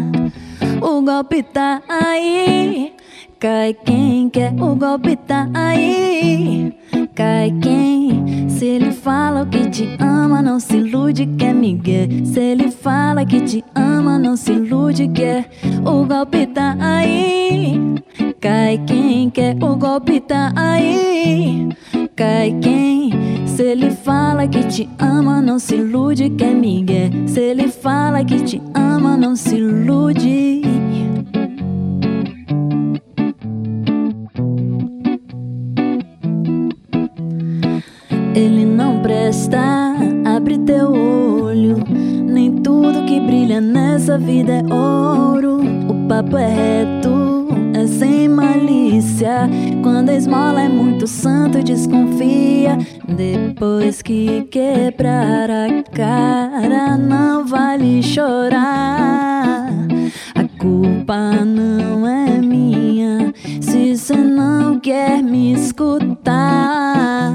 O 0.88 1.02
golpe 1.02 1.42
tá 1.42 1.82
aí. 1.90 2.94
Cai 3.40 3.74
quem 3.74 4.30
quer, 4.30 4.54
o 4.54 4.76
golpe 4.76 5.16
tá 5.16 5.50
aí. 5.52 6.72
Cai 7.16 7.52
quem? 7.60 8.48
Se 8.48 8.66
ele 8.66 8.92
fala 8.92 9.48
que 9.48 9.68
te 9.68 9.90
ama, 10.00 10.44
não 10.44 10.60
se 10.60 10.78
ilude, 10.78 11.26
quer 11.40 11.56
Miguel. 11.56 12.24
Se 12.24 12.40
ele 12.40 12.70
fala 12.70 13.26
que 13.26 13.42
te 13.42 13.66
ama, 13.74 14.20
não 14.20 14.38
se 14.38 14.52
ilude, 14.52 15.08
quer. 15.08 15.50
O 15.84 16.06
golpe 16.06 16.46
tá 16.46 16.78
aí. 16.80 17.82
Cai 18.40 18.80
quem 18.86 19.32
quer, 19.32 19.56
o 19.56 19.76
golpe 19.76 20.20
tá 20.20 20.54
aí. 20.56 21.68
Cai 22.16 22.56
quem? 22.62 23.25
Se 23.56 23.64
ele 23.64 23.90
fala 23.92 24.48
que 24.50 24.64
te 24.66 24.90
ama, 25.00 25.42
não 25.42 25.58
se 25.58 25.76
ilude, 25.76 26.30
quer 26.32 26.54
Miguel. 26.54 27.10
Se 27.26 27.40
ele 27.40 27.70
fala 27.70 28.22
que 28.26 28.44
te 28.44 28.62
ama, 28.74 29.16
não 29.16 29.34
se 29.34 29.56
ilude. 29.56 30.62
ele 38.36 38.66
não 38.66 39.00
presta. 39.00 39.96
Abre 40.26 40.58
teu 40.58 40.92
olho, 40.92 41.78
nem 41.88 42.52
tudo 42.58 43.06
que 43.06 43.22
brilha 43.22 43.62
nessa 43.62 44.18
vida 44.18 44.52
é 44.52 44.74
ouro. 44.74 45.62
O 45.88 46.08
papo 46.10 46.38
é 46.38 46.48
reto, 46.48 47.35
é 47.76 47.88
sem 47.88 48.30
malícia. 48.30 49.50
Quando 49.84 50.10
a 50.10 50.16
esmola 50.16 50.62
é 50.62 50.70
muito 50.70 51.08
santo, 51.08 51.64
desconfia. 51.64 52.78
Depois 53.08 54.02
que 54.02 54.44
quebrar 54.52 55.50
a 55.50 55.84
cara, 55.92 56.98
não 56.98 57.46
vale 57.46 58.02
chorar. 58.02 59.70
A 60.36 60.44
culpa 60.58 61.46
não 61.46 62.08
é 62.08 62.40
minha 62.40 63.34
se 63.62 63.98
cê 63.98 64.16
não 64.16 64.80
quer 64.80 65.22
me 65.22 65.54
escutar. 65.54 67.34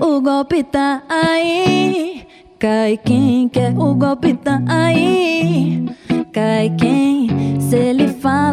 O 0.00 0.20
golpe 0.20 0.62
tá 0.62 1.02
aí, 1.08 2.26
cai 2.58 2.96
quem 2.96 3.48
quer. 3.48 3.72
O 3.76 3.94
golpe 3.94 4.34
tá 4.34 4.62
aí, 4.66 5.84
cai 6.32 6.70
quem. 6.70 7.60
Se 7.60 7.92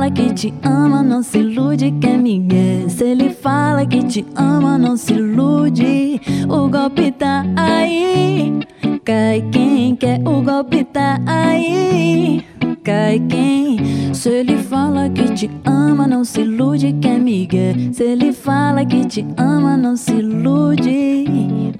fala 0.09 0.11
que 0.11 0.33
te 0.33 0.53
ama, 0.63 1.03
não 1.03 1.21
se 1.21 1.37
ilude, 1.39 1.91
quer 2.01 2.17
Miguel. 2.17 2.89
Se 2.89 3.03
ele 3.03 3.29
fala 3.29 3.85
que 3.85 4.03
te 4.03 4.25
ama, 4.35 4.77
não 4.77 4.97
se 4.97 5.13
ilude. 5.13 6.19
O 6.47 6.67
golpe 6.67 7.11
tá 7.11 7.45
aí, 7.55 8.59
cai 9.03 9.43
quem 9.51 9.95
quer. 9.95 10.19
O 10.21 10.41
golpe 10.41 10.83
tá 10.83 11.19
aí 11.25 12.43
cai 12.83 13.19
quem? 13.19 14.13
Se 14.13 14.29
ele 14.29 14.57
fala 14.57 15.09
que 15.09 15.31
te 15.33 15.51
ama, 15.63 16.07
não 16.07 16.23
se 16.23 16.41
ilude 16.41 16.91
que 16.93 17.07
é 17.07 17.19
Miguel. 17.19 17.75
Se 17.93 18.03
ele 18.03 18.33
fala 18.33 18.83
que 18.85 19.05
te 19.05 19.25
ama, 19.37 19.77
não 19.77 19.95
se 19.95 20.13
ilude. 20.13 21.79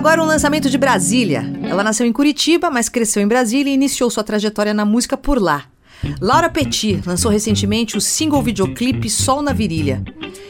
Agora 0.00 0.22
um 0.22 0.26
lançamento 0.26 0.70
de 0.70 0.78
Brasília. 0.78 1.44
Ela 1.62 1.84
nasceu 1.84 2.06
em 2.06 2.12
Curitiba, 2.12 2.70
mas 2.70 2.88
cresceu 2.88 3.22
em 3.22 3.28
Brasília 3.28 3.70
e 3.70 3.74
iniciou 3.74 4.08
sua 4.08 4.24
trajetória 4.24 4.72
na 4.72 4.82
música 4.82 5.14
por 5.14 5.38
lá. 5.38 5.64
Laura 6.18 6.48
Petit 6.48 7.02
lançou 7.04 7.30
recentemente 7.30 7.98
o 7.98 8.00
single 8.00 8.40
videoclipe 8.40 9.10
Sol 9.10 9.42
na 9.42 9.52
Virilha. 9.52 10.02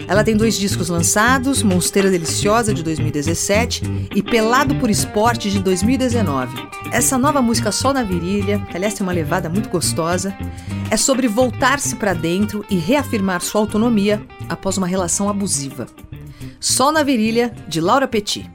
Ela 0.06 0.22
tem 0.22 0.36
dois 0.36 0.56
discos 0.56 0.88
lançados, 0.88 1.64
Monsteira 1.64 2.08
Deliciosa 2.08 2.72
de 2.72 2.84
2017 2.84 4.10
e 4.14 4.22
Pelado 4.22 4.76
por 4.76 4.88
Esporte 4.88 5.50
de 5.50 5.58
2019. 5.58 6.68
Essa 6.92 7.18
nova 7.18 7.42
música 7.42 7.72
Sol 7.72 7.92
na 7.92 8.04
Virilha, 8.04 8.60
que 8.70 8.76
aliás 8.76 8.94
tem 8.94 9.04
uma 9.04 9.12
levada 9.12 9.48
muito 9.48 9.68
gostosa, 9.68 10.32
é 10.92 10.96
sobre 10.96 11.26
voltar-se 11.26 11.96
para 11.96 12.14
dentro 12.14 12.64
e 12.70 12.76
reafirmar 12.76 13.40
sua 13.40 13.62
autonomia 13.62 14.24
após 14.48 14.78
uma 14.78 14.86
relação 14.86 15.28
abusiva. 15.28 15.88
Sol 16.60 16.92
na 16.92 17.02
Virilha, 17.02 17.52
de 17.66 17.80
Laura 17.80 18.06
Petit. 18.06 18.48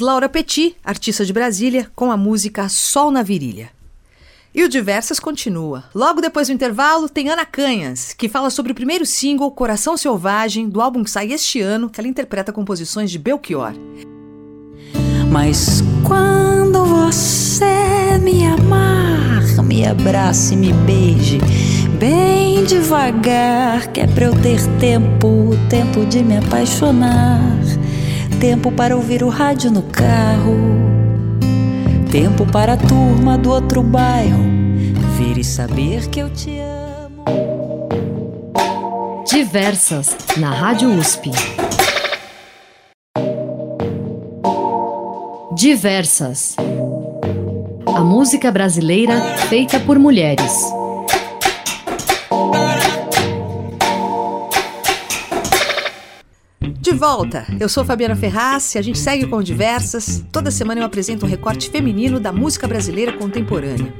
Laura 0.00 0.28
Petit, 0.28 0.76
artista 0.84 1.24
de 1.24 1.32
Brasília, 1.32 1.90
com 1.94 2.10
a 2.10 2.16
música 2.16 2.68
Sol 2.68 3.10
na 3.10 3.22
Virilha. 3.22 3.70
E 4.54 4.64
o 4.64 4.68
Diversas 4.68 5.20
continua. 5.20 5.84
Logo 5.94 6.20
depois 6.20 6.48
do 6.48 6.52
intervalo, 6.52 7.08
tem 7.08 7.28
Ana 7.28 7.46
Canhas, 7.46 8.12
que 8.12 8.28
fala 8.28 8.50
sobre 8.50 8.72
o 8.72 8.74
primeiro 8.74 9.06
single 9.06 9.50
Coração 9.52 9.96
Selvagem, 9.96 10.68
do 10.68 10.80
álbum 10.80 11.04
que 11.04 11.10
sai 11.10 11.32
este 11.32 11.60
ano, 11.60 11.88
que 11.88 12.00
ela 12.00 12.08
interpreta 12.08 12.52
composições 12.52 13.10
de 13.10 13.18
Belchior. 13.18 13.74
Mas 15.30 15.82
quando 16.04 16.84
você 16.84 18.18
me 18.20 18.44
amar, 18.44 19.42
me 19.62 19.86
abrace, 19.86 20.56
me 20.56 20.72
beije 20.72 21.38
bem 22.00 22.64
devagar, 22.64 23.92
que 23.92 24.00
é 24.00 24.06
pra 24.06 24.24
eu 24.24 24.32
ter 24.40 24.58
tempo, 24.78 25.50
tempo 25.68 26.06
de 26.06 26.22
me 26.22 26.38
apaixonar, 26.38 27.40
tempo 28.40 28.72
para 28.72 28.96
ouvir 28.96 29.22
o 29.22 29.28
rádio 29.28 29.70
no 29.70 29.82
carro, 29.82 30.56
tempo 32.10 32.46
para 32.50 32.72
a 32.72 32.76
turma 32.76 33.36
do 33.36 33.50
outro 33.50 33.82
bairro 33.82 34.42
vir 35.18 35.36
e 35.36 35.44
saber 35.44 36.08
que 36.08 36.20
eu 36.20 36.30
te 36.30 36.58
amo. 36.58 37.22
Diversas 39.30 40.16
na 40.38 40.50
Rádio 40.50 40.88
USP. 40.88 41.30
Diversas. 45.54 46.56
A 47.94 48.00
música 48.00 48.50
brasileira 48.50 49.20
feita 49.50 49.78
por 49.78 49.98
mulheres. 49.98 50.79
Volta! 57.00 57.46
Eu 57.58 57.66
sou 57.66 57.82
Fabiana 57.82 58.14
Ferraz 58.14 58.74
e 58.74 58.78
a 58.78 58.82
gente 58.82 58.98
segue 58.98 59.26
com 59.26 59.42
diversas. 59.42 60.22
Toda 60.30 60.50
semana 60.50 60.82
eu 60.82 60.84
apresento 60.84 61.24
um 61.24 61.28
recorte 61.28 61.70
feminino 61.70 62.20
da 62.20 62.30
música 62.30 62.68
brasileira 62.68 63.10
contemporânea. 63.14 63.90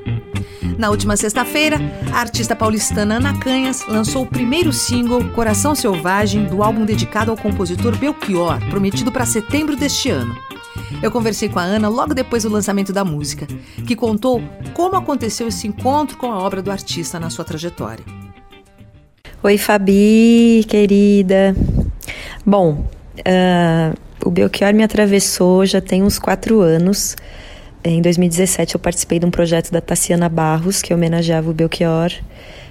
Na 0.77 0.91
última 0.91 1.17
sexta-feira, 1.17 1.79
a 2.13 2.21
artista 2.21 2.55
paulistana 2.55 3.17
Ana 3.17 3.41
Canhas 3.41 3.87
lançou 3.89 4.25
o 4.25 4.27
primeiro 4.27 4.71
single, 4.71 5.25
Coração 5.31 5.75
Selvagem, 5.75 6.45
do 6.45 6.63
álbum 6.63 6.85
dedicado 6.85 7.31
ao 7.31 7.39
compositor 7.39 7.97
Belchior, 7.97 8.61
prometido 8.69 9.11
para 9.11 9.25
setembro 9.25 9.77
deste 9.77 10.11
ano. 10.11 10.37
Eu 11.03 11.11
conversei 11.11 11.49
com 11.49 11.59
a 11.59 11.63
Ana 11.63 11.89
logo 11.89 12.13
depois 12.13 12.43
do 12.43 12.51
lançamento 12.51 12.93
da 12.93 13.03
música, 13.03 13.47
que 13.87 13.97
contou 13.97 14.43
como 14.75 14.97
aconteceu 14.97 15.49
esse 15.49 15.67
encontro 15.67 16.19
com 16.19 16.31
a 16.31 16.39
obra 16.39 16.61
do 16.61 16.71
artista 16.71 17.19
na 17.19 17.31
sua 17.31 17.47
trajetória. 17.47 18.05
Oi, 19.43 19.57
Fabi, 19.57 20.67
querida. 20.69 21.57
Bom, 22.45 22.85
uh, 23.19 23.99
o 24.25 24.31
Belchior 24.31 24.73
me 24.75 24.83
atravessou 24.83 25.65
já 25.67 25.81
tem 25.81 26.03
uns 26.03 26.19
quatro 26.19 26.61
anos. 26.61 27.17
Em 27.83 28.03
2017 28.03 28.75
eu 28.75 28.81
participei 28.81 29.19
de 29.19 29.27
um 29.27 29.31
projeto 29.31 29.71
da 29.71 29.81
Tassiana 29.81 30.29
Barros, 30.29 30.83
que 30.83 30.93
homenageava 30.93 31.51
o 31.51 31.55
Belchior, 31.55 32.13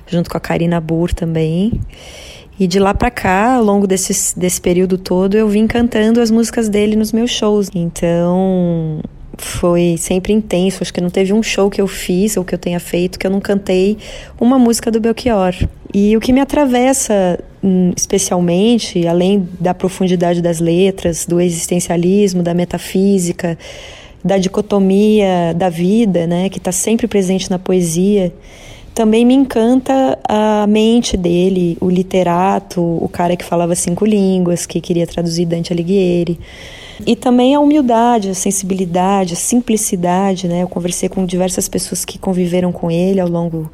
junto 0.08 0.30
com 0.30 0.38
a 0.38 0.40
Karina 0.40 0.80
Burr 0.80 1.14
também. 1.14 1.82
E 2.60 2.68
de 2.68 2.78
lá 2.78 2.94
para 2.94 3.10
cá, 3.10 3.56
ao 3.56 3.64
longo 3.64 3.88
desse, 3.88 4.38
desse 4.38 4.60
período 4.60 4.98
todo, 4.98 5.36
eu 5.36 5.48
vim 5.48 5.66
cantando 5.66 6.20
as 6.20 6.30
músicas 6.30 6.68
dele 6.68 6.96
nos 6.96 7.12
meus 7.12 7.32
shows. 7.32 7.70
Então, 7.74 9.00
foi 9.44 9.96
sempre 9.98 10.34
intenso. 10.34 10.80
Acho 10.82 10.94
que 10.94 11.02
não 11.02 11.10
teve 11.10 11.34
um 11.34 11.42
show 11.42 11.70
que 11.70 11.82
eu 11.82 11.88
fiz 11.88 12.38
ou 12.38 12.44
que 12.44 12.54
eu 12.54 12.60
tenha 12.60 12.80
feito 12.80 13.18
que 13.18 13.26
eu 13.26 13.32
não 13.32 13.40
cantei 13.40 13.98
uma 14.40 14.58
música 14.60 14.92
do 14.92 15.00
Belchior. 15.00 15.54
E 15.94 16.16
o 16.16 16.20
que 16.20 16.32
me 16.32 16.40
atravessa 16.40 17.40
hum, 17.64 17.92
especialmente, 17.96 19.08
além 19.08 19.48
da 19.60 19.74
profundidade 19.74 20.42
das 20.42 20.60
letras, 20.60 21.26
do 21.26 21.42
existencialismo, 21.42 22.44
da 22.44 22.54
metafísica, 22.54 23.58
da 24.24 24.38
dicotomia 24.38 25.54
da 25.56 25.70
vida, 25.70 26.28
né, 26.28 26.50
que 26.50 26.58
está 26.58 26.72
sempre 26.72 27.08
presente 27.08 27.50
na 27.50 27.58
poesia, 27.58 28.34
também 28.94 29.26
me 29.26 29.34
encanta 29.34 30.20
a 30.28 30.68
mente 30.68 31.16
dele, 31.16 31.78
o 31.80 31.90
literato, 31.90 32.82
o 32.82 33.08
cara 33.08 33.38
que 33.38 33.46
falava 33.46 33.74
cinco 33.74 34.06
línguas, 34.06 34.66
que 34.66 34.82
queria 34.82 35.08
traduzir 35.08 35.46
Dante 35.46 35.72
Alighieri. 35.72 36.38
E 37.06 37.16
também 37.16 37.56
a 37.56 37.60
humildade, 37.60 38.30
a 38.30 38.34
sensibilidade, 38.34 39.34
a 39.34 39.38
simplicidade, 39.38 40.48
né? 40.48 40.64
Eu 40.64 40.68
conversei 40.68 41.10
com 41.10 41.26
diversas 41.26 41.68
pessoas 41.68 42.04
que 42.04 42.20
conviveram 42.20 42.72
com 42.72 42.92
ele 42.92 43.20
ao 43.20 43.28
longo 43.28 43.72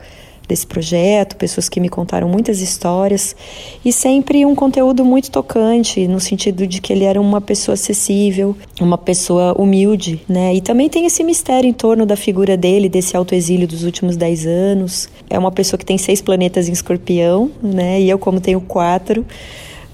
desse 0.48 0.66
projeto, 0.66 1.36
pessoas 1.36 1.68
que 1.68 1.80
me 1.80 1.90
contaram 1.90 2.30
muitas 2.30 2.62
histórias 2.62 3.36
e 3.84 3.92
sempre 3.92 4.46
um 4.46 4.54
conteúdo 4.54 5.04
muito 5.04 5.32
tocante, 5.32 6.08
no 6.08 6.20
sentido 6.20 6.68
de 6.68 6.80
que 6.80 6.94
ele 6.94 7.04
era 7.04 7.20
uma 7.20 7.42
pessoa 7.42 7.74
acessível, 7.74 8.56
uma 8.80 8.98
pessoa 8.98 9.56
humilde, 9.60 10.22
né? 10.30 10.54
E 10.54 10.62
também 10.62 10.90
tem 10.90 11.06
esse 11.06 11.24
mistério 11.24 11.68
em 11.68 11.74
torno 11.74 12.06
da 12.06 12.16
figura 12.16 12.56
dele, 12.56 12.88
desse 12.88 13.18
autoexílio 13.18 13.68
dos 13.68 13.84
últimos 13.84 14.16
dez 14.16 14.46
anos. 14.46 15.10
É 15.30 15.40
uma 15.40 15.52
pessoa 15.52 15.78
que 15.78 15.86
tem 15.86 15.98
seis 15.98 16.22
planetas 16.22 16.70
em 16.70 16.74
escorpião, 16.74 17.50
né? 17.62 18.00
E 18.00 18.10
eu, 18.10 18.20
como 18.20 18.40
tenho 18.40 18.62
quatro, 18.62 19.26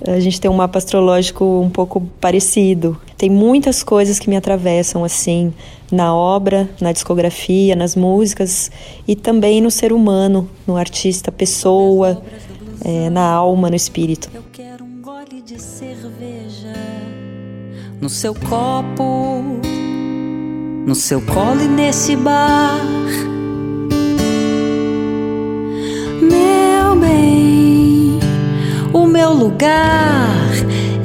a 0.08 0.20
gente 0.20 0.40
tem 0.42 0.50
um 0.50 0.54
mapa 0.54 0.78
astrológico 0.78 1.46
um 1.46 1.70
pouco 1.70 2.02
parecido. 2.20 3.00
Tem 3.18 3.30
muitas 3.30 3.84
coisas 3.84 4.20
que 4.20 4.30
me 4.30 4.36
atravessam 4.36 5.04
assim 5.04 5.54
na 5.92 6.16
obra, 6.16 6.70
na 6.80 6.92
discografia, 6.92 7.76
nas 7.76 7.96
músicas 7.96 8.72
e 9.08 9.16
também 9.16 9.62
no 9.62 9.70
ser 9.70 9.94
humano, 9.94 10.50
no 10.66 10.78
artista, 10.78 11.32
pessoa, 11.32 12.22
é, 12.84 13.10
na 13.10 13.26
alma, 13.26 13.70
no 13.70 13.76
espírito. 13.76 14.30
Eu 14.34 14.44
quero 14.52 14.84
um 14.84 15.02
gole 15.02 15.42
de 15.42 15.62
cerveja 15.62 16.74
no 18.00 18.10
seu 18.10 18.34
copo, 18.34 19.44
no 20.88 20.96
seu 20.96 21.22
colo 21.22 21.62
e 21.62 21.68
nesse 21.68 22.16
bar. 22.16 22.80
O 29.22 29.30
meu 29.30 29.34
lugar 29.34 30.50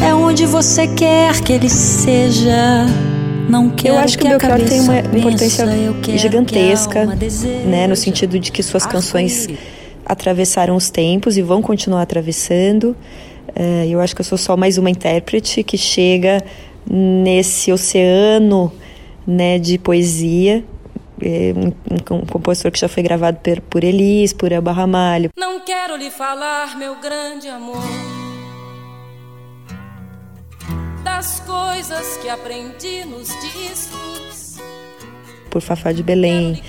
é 0.03 0.15
onde 0.15 0.47
você 0.47 0.89
quer 0.89 1.39
que 1.43 1.53
ele 1.53 1.69
seja. 1.69 2.87
Não 3.49 3.69
quero 3.69 3.95
eu 3.95 3.99
acho 3.99 4.17
que, 4.19 4.27
que 4.27 4.35
o 4.35 4.39
Belchior 4.39 4.69
tem 4.69 4.81
uma 4.81 5.03
pensa, 5.03 5.17
importância 5.19 5.67
gigantesca, 6.17 7.07
deseje, 7.15 7.67
né, 7.67 7.87
no 7.87 7.95
sentido 7.95 8.39
de 8.39 8.51
que 8.51 8.63
suas 8.63 8.87
canções 8.87 9.49
atravessaram 10.05 10.75
os 10.77 10.89
tempos 10.89 11.37
e 11.37 11.43
vão 11.43 11.61
continuar 11.61 12.03
atravessando. 12.03 12.97
Uh, 13.51 13.85
eu 13.89 14.01
acho 14.01 14.15
que 14.15 14.23
eu 14.23 14.25
sou 14.25 14.39
só 14.39 14.57
mais 14.57 14.79
uma 14.79 14.89
intérprete 14.89 15.63
que 15.63 15.77
chega 15.77 16.43
nesse 16.91 17.71
oceano 17.71 18.73
né, 19.27 19.59
de 19.59 19.77
poesia. 19.77 20.65
É 21.21 21.53
um, 21.57 21.73
um, 21.95 22.27
compositor 22.27 22.71
que 22.71 22.79
já 22.79 22.89
foi 22.89 23.03
gravado 23.03 23.39
por, 23.43 23.61
por 23.63 23.85
Elis, 23.85 24.33
por 24.33 24.53
Elba 24.53 24.73
Ramalho. 24.73 25.31
Não 25.37 25.61
quero 25.61 25.97
lhe 25.97 26.11
falar, 26.11 26.77
meu 26.77 26.97
grande 27.01 27.49
amor, 27.49 27.83
das 31.03 31.41
coisas 31.41 32.19
que 32.19 32.29
aprendi 32.29 33.05
nos 33.05 33.29
discos. 33.41 34.59
Por 35.51 35.63
Fafá 35.63 35.93
de 35.93 36.03
Belém, 36.03 36.63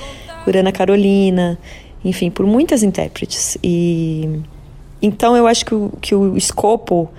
por 0.45 0.55
Ana 0.55 0.71
Carolina, 0.71 1.59
enfim, 2.03 2.31
por 2.31 2.45
muitas 2.45 2.83
intérpretes. 2.83 3.57
E 3.61 4.41
então 5.01 5.35
eu 5.35 5.45
acho 5.45 5.65
que 5.65 5.75
o, 5.75 5.91
que 6.01 6.15
o 6.15 6.37
escopo 6.37 7.09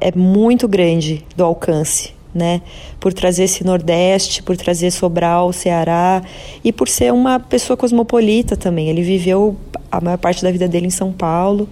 é 0.00 0.12
muito 0.12 0.68
grande 0.68 1.24
do 1.36 1.44
alcance, 1.44 2.14
né? 2.34 2.60
Por 2.98 3.12
trazer 3.12 3.44
esse 3.44 3.64
Nordeste, 3.64 4.42
por 4.42 4.56
trazer 4.56 4.90
Sobral, 4.90 5.52
Ceará 5.52 6.22
e 6.62 6.72
por 6.72 6.88
ser 6.88 7.12
uma 7.12 7.38
pessoa 7.38 7.76
cosmopolita 7.76 8.56
também. 8.56 8.88
Ele 8.88 9.02
viveu 9.02 9.56
a 9.90 10.00
maior 10.00 10.18
parte 10.18 10.42
da 10.42 10.50
vida 10.50 10.66
dele 10.66 10.86
em 10.86 10.90
São 10.90 11.12
Paulo. 11.12 11.68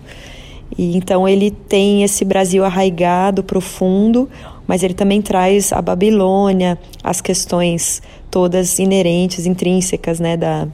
E 0.78 0.96
então 0.96 1.28
ele 1.28 1.50
tem 1.50 2.02
esse 2.02 2.24
Brasil 2.24 2.64
arraigado, 2.64 3.42
profundo, 3.42 4.28
mas 4.66 4.82
ele 4.82 4.94
também 4.94 5.20
traz 5.20 5.72
a 5.72 5.82
Babilônia, 5.82 6.78
as 7.02 7.20
questões 7.20 8.00
todas 8.30 8.78
inerentes, 8.78 9.44
intrínsecas, 9.44 10.18
né, 10.18 10.36
da, 10.36 10.66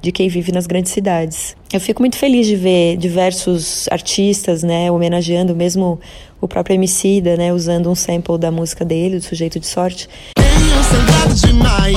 de 0.00 0.12
quem 0.12 0.28
vive 0.28 0.52
nas 0.52 0.66
grandes 0.66 0.92
cidades. 0.92 1.56
Eu 1.72 1.80
fico 1.80 2.02
muito 2.02 2.16
feliz 2.16 2.46
de 2.46 2.56
ver 2.56 2.96
diversos 2.96 3.88
artistas, 3.90 4.62
né, 4.62 4.90
homenageando 4.90 5.54
mesmo 5.54 6.00
o 6.40 6.48
próprio 6.48 6.74
Emicida, 6.74 7.36
né, 7.36 7.52
usando 7.52 7.90
um 7.90 7.94
sample 7.94 8.38
da 8.38 8.50
música 8.50 8.84
dele, 8.84 9.18
do 9.18 9.24
Sujeito 9.24 9.58
de 9.58 9.66
Sorte. 9.66 10.08
Tenho 10.36 11.34
demais, 11.34 11.96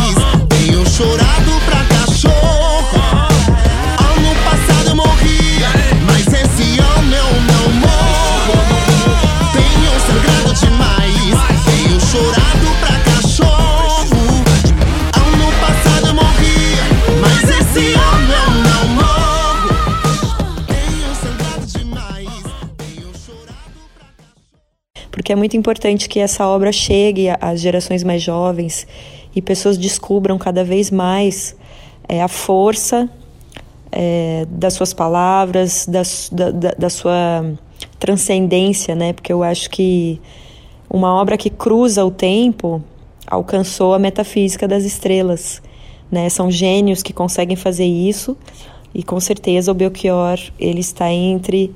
tenho 0.49 0.89
chorado 0.89 1.51
pra 1.65 1.90
porque 25.31 25.33
é 25.33 25.35
muito 25.37 25.55
importante 25.55 26.09
que 26.09 26.19
essa 26.19 26.45
obra 26.45 26.73
chegue 26.73 27.29
às 27.39 27.61
gerações 27.61 28.03
mais 28.03 28.21
jovens 28.21 28.85
e 29.33 29.41
pessoas 29.41 29.77
descubram 29.77 30.37
cada 30.37 30.61
vez 30.61 30.91
mais 30.91 31.55
é, 32.05 32.21
a 32.21 32.27
força 32.27 33.09
é, 33.89 34.45
das 34.49 34.73
suas 34.73 34.93
palavras, 34.93 35.87
da, 35.87 36.01
da, 36.51 36.71
da 36.71 36.89
sua 36.89 37.45
transcendência, 37.97 38.93
né? 38.93 39.13
Porque 39.13 39.31
eu 39.31 39.41
acho 39.41 39.69
que 39.69 40.19
uma 40.89 41.15
obra 41.15 41.37
que 41.37 41.49
cruza 41.49 42.03
o 42.03 42.11
tempo 42.11 42.83
alcançou 43.25 43.93
a 43.93 43.99
metafísica 43.99 44.67
das 44.67 44.83
estrelas, 44.83 45.61
né? 46.11 46.27
São 46.27 46.51
gênios 46.51 47.01
que 47.01 47.13
conseguem 47.13 47.55
fazer 47.55 47.85
isso 47.85 48.35
e 48.93 49.01
com 49.01 49.19
certeza 49.19 49.71
o 49.71 49.75
Belchior 49.75 50.37
ele 50.59 50.81
está 50.81 51.09
entre 51.09 51.73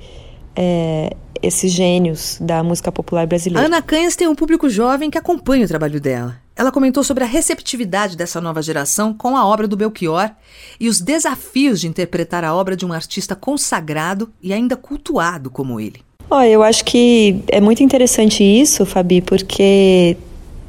é, 0.57 1.15
esses 1.41 1.71
gênios 1.71 2.37
da 2.39 2.63
música 2.63 2.91
popular 2.91 3.27
brasileira. 3.27 3.67
Ana 3.67 3.81
Canhas 3.81 4.15
tem 4.15 4.27
um 4.27 4.35
público 4.35 4.69
jovem 4.69 5.09
que 5.09 5.17
acompanha 5.17 5.65
o 5.65 5.67
trabalho 5.67 5.99
dela. 5.99 6.37
Ela 6.55 6.71
comentou 6.71 7.03
sobre 7.03 7.23
a 7.23 7.27
receptividade 7.27 8.15
dessa 8.15 8.39
nova 8.39 8.61
geração 8.61 9.13
com 9.13 9.35
a 9.35 9.45
obra 9.45 9.67
do 9.67 9.75
Belchior 9.75 10.31
e 10.79 10.87
os 10.87 11.01
desafios 11.01 11.81
de 11.81 11.87
interpretar 11.87 12.43
a 12.45 12.55
obra 12.55 12.77
de 12.77 12.85
um 12.85 12.93
artista 12.93 13.35
consagrado 13.35 14.31
e 14.41 14.53
ainda 14.53 14.77
cultuado 14.77 15.49
como 15.49 15.79
ele. 15.79 16.01
Olha, 16.29 16.49
eu 16.49 16.63
acho 16.63 16.85
que 16.85 17.43
é 17.47 17.59
muito 17.59 17.83
interessante 17.83 18.43
isso, 18.43 18.85
Fabi, 18.85 19.21
porque 19.21 20.17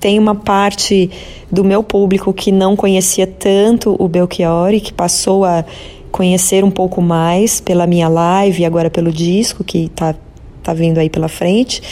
tem 0.01 0.19
uma 0.19 0.35
parte 0.35 1.11
do 1.51 1.65
meu 1.65 1.83
público 1.83 2.33
que 2.33 2.53
não 2.53 2.77
conhecia 2.77 3.27
tanto 3.27 3.97
o 3.99 4.09
Belchior 4.09 4.75
e 4.75 4.81
que 4.81 4.93
passou 4.93 5.45
a 5.45 5.65
conhecer 6.11 6.65
um 6.65 6.71
pouco 6.71 7.01
mais 7.01 7.61
pela 7.61 7.87
minha 7.87 8.09
live 8.09 8.63
e 8.63 8.65
agora 8.65 8.91
pelo 8.91 9.13
disco 9.13 9.63
que 9.63 9.85
está 9.85 10.15
tá 10.67 10.75
vindo 10.75 10.99
aí 10.99 11.09
pela 11.09 11.29
frente. 11.29 11.83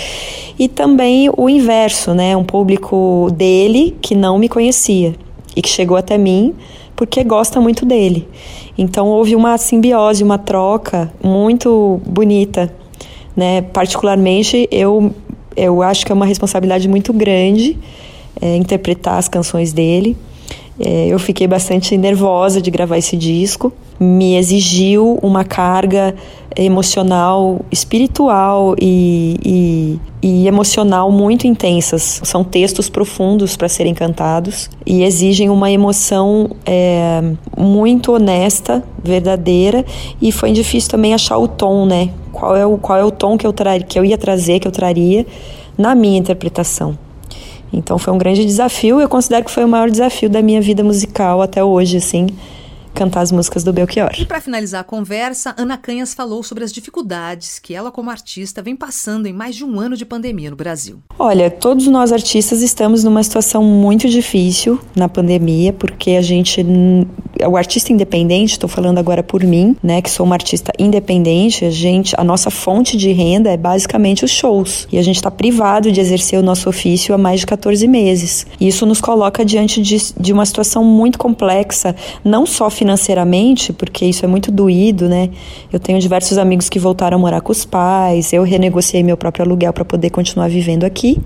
E 0.59 0.69
também 0.69 1.31
o 1.37 1.49
inverso, 1.49 2.15
né? 2.15 2.37
Um 2.37 2.45
público 2.45 3.29
dele 3.33 3.97
que 4.01 4.15
não 4.15 4.39
me 4.39 4.49
conhecia 4.49 5.15
e 5.57 5.63
que 5.63 5.69
chegou 5.69 5.97
até 5.97 6.19
mim 6.19 6.55
porque 6.97 7.25
gosta 7.25 7.61
muito 7.61 7.85
dele. 7.85 8.29
Então 8.79 9.09
houve 9.09 9.35
uma 9.35 9.59
simbiose, 9.59 10.23
uma 10.23 10.39
troca 10.39 11.13
muito 11.23 12.01
bonita, 12.07 12.73
né? 13.37 13.63
Particularmente 13.63 14.69
eu 14.71 15.13
eu 15.57 15.83
acho 15.83 16.05
que 16.05 16.11
é 16.11 16.15
uma 16.15 16.27
responsabilidade 16.27 16.89
muito 16.89 17.13
grande 17.13 17.79
é, 18.41 18.57
interpretar 18.57 19.19
as 19.19 19.29
canções 19.29 19.73
dele. 19.73 20.17
É, 20.79 21.07
eu 21.07 21.19
fiquei 21.19 21.47
bastante 21.47 21.97
nervosa 21.97 22.61
de 22.61 22.71
gravar 22.71 22.99
esse 22.99 23.17
disco. 23.17 23.73
Me 23.99 24.37
exigiu 24.37 25.19
uma 25.23 25.45
carga 25.45 26.15
emocional, 26.57 27.61
espiritual 27.71 28.75
e, 28.81 29.37
e, 29.45 30.01
e 30.21 30.49
emocional 30.49 31.13
muito 31.13 31.47
intensas. 31.47 32.21
São 32.25 32.43
textos 32.43 32.89
profundos 32.89 33.57
para 33.57 33.69
serem 33.69 33.95
cantados 33.95 34.69
e 34.85 35.05
exigem 35.05 35.49
uma 35.49 35.71
emoção 35.71 36.51
é, 36.67 37.23
muito 37.57 38.13
honesta, 38.13 38.83
verdadeira. 39.03 39.85
E 40.21 40.33
foi 40.33 40.53
difícil 40.53 40.91
também 40.91 41.15
achar 41.15 41.39
o 41.39 41.47
tom, 41.47 41.87
né? 41.87 42.11
Qual 42.33 42.57
é 42.57 42.67
o, 42.67 42.77
qual 42.79 42.99
é 42.99 43.05
o 43.05 43.13
tom 43.13 43.39
que 43.39 43.47
eu, 43.47 43.53
tra 43.53 43.79
que 43.79 43.97
eu 43.97 44.05
ia 44.05 44.19
trazer, 44.19 44.59
que 44.59 44.67
eu 44.67 44.73
traria 44.73 45.25
na 45.79 45.95
minha 45.95 46.19
interpretação. 46.19 46.97
Então 47.77 47.99
foi 47.99 48.13
um 48.13 48.19
grande 48.19 48.45
desafio, 48.45 49.01
eu 49.01 49.09
considero 49.09 49.45
que 49.45 49.51
foi 49.51 49.65
o 49.65 49.69
maior 49.69 49.91
desafio 49.91 50.29
da 50.29 50.41
minha 50.41 50.61
vida 50.61 50.83
musical 50.83 51.43
até 51.43 51.63
hoje, 51.63 51.97
assim, 51.97 52.27
cantar 52.95 53.21
as 53.21 53.33
músicas 53.33 53.65
do 53.65 53.73
Belchior. 53.73 54.11
E 54.19 54.25
para 54.25 54.41
finalizar 54.41 54.81
a 54.81 54.85
conversa, 54.85 55.55
Ana 55.59 55.77
Canhas 55.77 56.15
falou 56.15 56.43
sobre 56.43 56.65
as 56.65 56.73
dificuldades 56.73 57.59
que 57.59 57.75
ela, 57.75 57.91
como 57.91 58.11
artista, 58.11 58.63
vem 58.63 58.77
passando 58.77 59.27
em 59.27 59.33
mais 59.33 59.57
de 59.57 59.65
um 59.65 59.81
ano 59.81 59.97
de 59.97 60.07
pandemia 60.07 60.51
no 60.51 60.57
Brasil. 60.57 61.03
Olha, 61.19 61.51
todos 61.51 61.87
nós 61.87 62.13
artistas 62.13 62.63
estamos 62.63 63.05
numa 63.05 63.23
situação 63.23 63.63
muito 63.63 64.09
difícil 64.09 64.81
na 64.95 65.09
pandemia, 65.09 65.73
porque 65.73 66.13
a 66.13 66.23
gente. 66.23 66.65
O 67.47 67.57
artista 67.57 67.93
independente, 67.93 68.53
estou 68.53 68.69
falando 68.69 68.99
agora 68.99 69.23
por 69.23 69.43
mim, 69.43 69.77
né, 69.83 70.01
que 70.01 70.09
sou 70.09 70.25
uma 70.25 70.37
artista 70.37 70.73
independente, 70.79 71.65
a 71.65 71.71
gente, 71.71 72.15
a 72.17 72.23
nossa 72.23 72.49
fonte 72.49 72.97
de 72.97 73.11
renda 73.11 73.51
é 73.51 73.57
basicamente 73.57 74.25
os 74.25 74.31
shows. 74.31 74.87
E 74.91 74.99
a 74.99 75.03
gente 75.03 75.17
está 75.17 75.31
privado 75.31 75.91
de 75.91 76.01
exercer 76.01 76.39
o 76.39 76.43
nosso 76.43 76.69
ofício 76.69 77.15
há 77.15 77.19
mais 77.19 77.41
de 77.41 77.47
14 77.47 77.87
meses. 77.89 78.47
E 78.61 78.69
isso 78.69 78.87
nos 78.87 79.01
coloca 79.01 79.45
diante 79.45 79.83
de, 79.83 79.97
de 80.19 80.33
uma 80.33 80.47
situação 80.47 80.85
muito 80.85 81.19
complexa, 81.19 81.95
não 82.25 82.47
só 82.47 82.71
financeira, 82.71 82.84
financeiramente, 82.85 83.73
porque 83.73 84.05
isso 84.05 84.27
é 84.27 84.29
muito 84.29 84.53
doído, 84.53 85.09
né? 85.09 85.31
Eu 85.73 85.81
tenho 85.81 85.99
diversos 85.99 86.37
amigos 86.37 86.69
que 86.69 86.79
voltaram 86.79 87.17
a 87.17 87.21
morar 87.21 87.41
com 87.41 87.51
os 87.51 87.65
pais, 87.65 88.31
eu 88.33 88.43
renegociei 88.43 89.03
meu 89.03 89.17
próprio 89.17 89.43
aluguel 89.43 89.73
para 89.73 89.87
poder 89.87 90.11
continuar 90.11 90.49
vivendo 90.49 90.85
aqui 90.85 91.19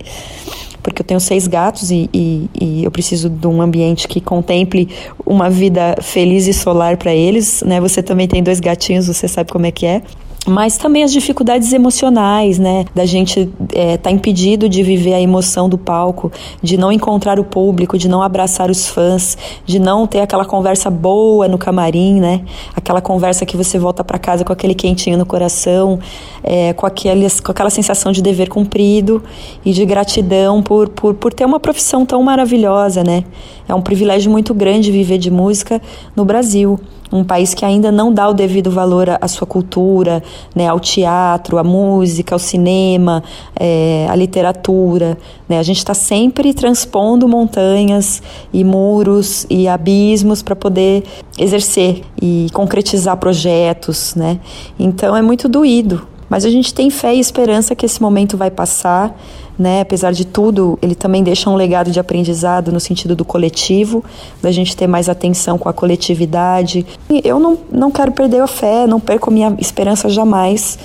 porque 0.80 1.02
eu 1.02 1.04
tenho 1.04 1.20
seis 1.20 1.46
gatos 1.46 1.90
e, 1.90 2.08
e, 2.14 2.48
e, 2.58 2.84
eu 2.84 2.90
preciso 2.90 3.28
de 3.28 3.46
um 3.46 3.60
ambiente 3.60 4.08
que 4.08 4.22
contemple 4.22 4.88
uma 5.26 5.50
vida 5.50 5.96
feliz 6.00 6.46
e 6.46 6.54
solar 6.54 6.96
para 6.96 7.12
eles, 7.12 7.62
né? 7.66 7.78
Você 7.78 8.02
também 8.02 8.26
tem 8.26 8.42
dois 8.42 8.58
gatinhos, 8.58 9.06
você 9.06 9.28
sabe 9.28 9.52
como 9.52 9.66
é 9.66 9.70
que 9.70 9.84
é 9.84 10.00
mas 10.46 10.78
também 10.78 11.02
as 11.02 11.12
dificuldades 11.12 11.72
emocionais, 11.72 12.58
né? 12.58 12.84
Da 12.94 13.04
gente 13.04 13.50
é, 13.74 13.96
tá 13.96 14.10
impedido 14.10 14.68
de 14.68 14.82
viver 14.82 15.14
a 15.14 15.20
emoção 15.20 15.68
do 15.68 15.76
palco, 15.76 16.30
de 16.62 16.76
não 16.76 16.90
encontrar 16.92 17.38
o 17.38 17.44
público, 17.44 17.98
de 17.98 18.08
não 18.08 18.22
abraçar 18.22 18.70
os 18.70 18.86
fãs, 18.86 19.36
de 19.66 19.78
não 19.78 20.06
ter 20.06 20.20
aquela 20.20 20.44
conversa 20.44 20.90
boa 20.90 21.48
no 21.48 21.58
camarim, 21.58 22.20
né? 22.20 22.42
Aquela 22.74 23.00
conversa 23.00 23.44
que 23.44 23.56
você 23.56 23.78
volta 23.78 24.02
para 24.04 24.18
casa 24.18 24.44
com 24.44 24.52
aquele 24.52 24.74
quentinho 24.74 25.18
no 25.18 25.26
coração, 25.26 25.98
é, 26.42 26.72
com, 26.72 26.86
aqueles, 26.86 27.40
com 27.40 27.50
aquela 27.50 27.70
sensação 27.70 28.12
de 28.12 28.22
dever 28.22 28.48
cumprido 28.48 29.22
e 29.64 29.72
de 29.72 29.84
gratidão 29.84 30.62
por, 30.62 30.88
por, 30.88 31.14
por 31.14 31.32
ter 31.32 31.44
uma 31.44 31.60
profissão 31.60 32.06
tão 32.06 32.22
maravilhosa, 32.22 33.02
né? 33.04 33.24
É 33.68 33.74
um 33.74 33.82
privilégio 33.82 34.30
muito 34.30 34.54
grande 34.54 34.90
viver 34.90 35.18
de 35.18 35.30
música 35.30 35.82
no 36.16 36.24
Brasil 36.24 36.78
um 37.10 37.24
país 37.24 37.54
que 37.54 37.64
ainda 37.64 37.90
não 37.90 38.12
dá 38.12 38.28
o 38.28 38.34
devido 38.34 38.70
valor 38.70 39.08
à 39.20 39.28
sua 39.28 39.46
cultura, 39.46 40.22
né, 40.54 40.68
ao 40.68 40.80
teatro, 40.80 41.58
à 41.58 41.64
música, 41.64 42.34
ao 42.34 42.38
cinema, 42.38 43.22
é, 43.58 44.06
à 44.08 44.14
literatura. 44.14 45.16
Né? 45.48 45.58
A 45.58 45.62
gente 45.62 45.78
está 45.78 45.94
sempre 45.94 46.52
transpondo 46.54 47.28
montanhas 47.28 48.22
e 48.52 48.64
muros 48.64 49.46
e 49.48 49.68
abismos 49.68 50.42
para 50.42 50.56
poder 50.56 51.04
exercer 51.38 52.02
e 52.20 52.46
concretizar 52.52 53.16
projetos. 53.16 54.14
Né? 54.14 54.38
Então 54.78 55.16
é 55.16 55.22
muito 55.22 55.48
doído, 55.48 56.06
mas 56.28 56.44
a 56.44 56.50
gente 56.50 56.72
tem 56.74 56.90
fé 56.90 57.14
e 57.14 57.20
esperança 57.20 57.74
que 57.74 57.86
esse 57.86 58.00
momento 58.00 58.36
vai 58.36 58.50
passar 58.50 59.14
né? 59.58 59.80
Apesar 59.80 60.12
de 60.12 60.24
tudo, 60.24 60.78
ele 60.80 60.94
também 60.94 61.22
deixa 61.22 61.50
um 61.50 61.56
legado 61.56 61.90
de 61.90 61.98
aprendizado 61.98 62.70
no 62.70 62.78
sentido 62.78 63.16
do 63.16 63.24
coletivo, 63.24 64.04
da 64.40 64.52
gente 64.52 64.76
ter 64.76 64.86
mais 64.86 65.08
atenção 65.08 65.58
com 65.58 65.68
a 65.68 65.72
coletividade. 65.72 66.86
E 67.10 67.20
eu 67.24 67.40
não, 67.40 67.58
não 67.70 67.90
quero 67.90 68.12
perder 68.12 68.40
a 68.40 68.46
fé, 68.46 68.86
não 68.86 69.00
perco 69.00 69.30
minha 69.30 69.56
esperança 69.58 70.08
jamais 70.08 70.78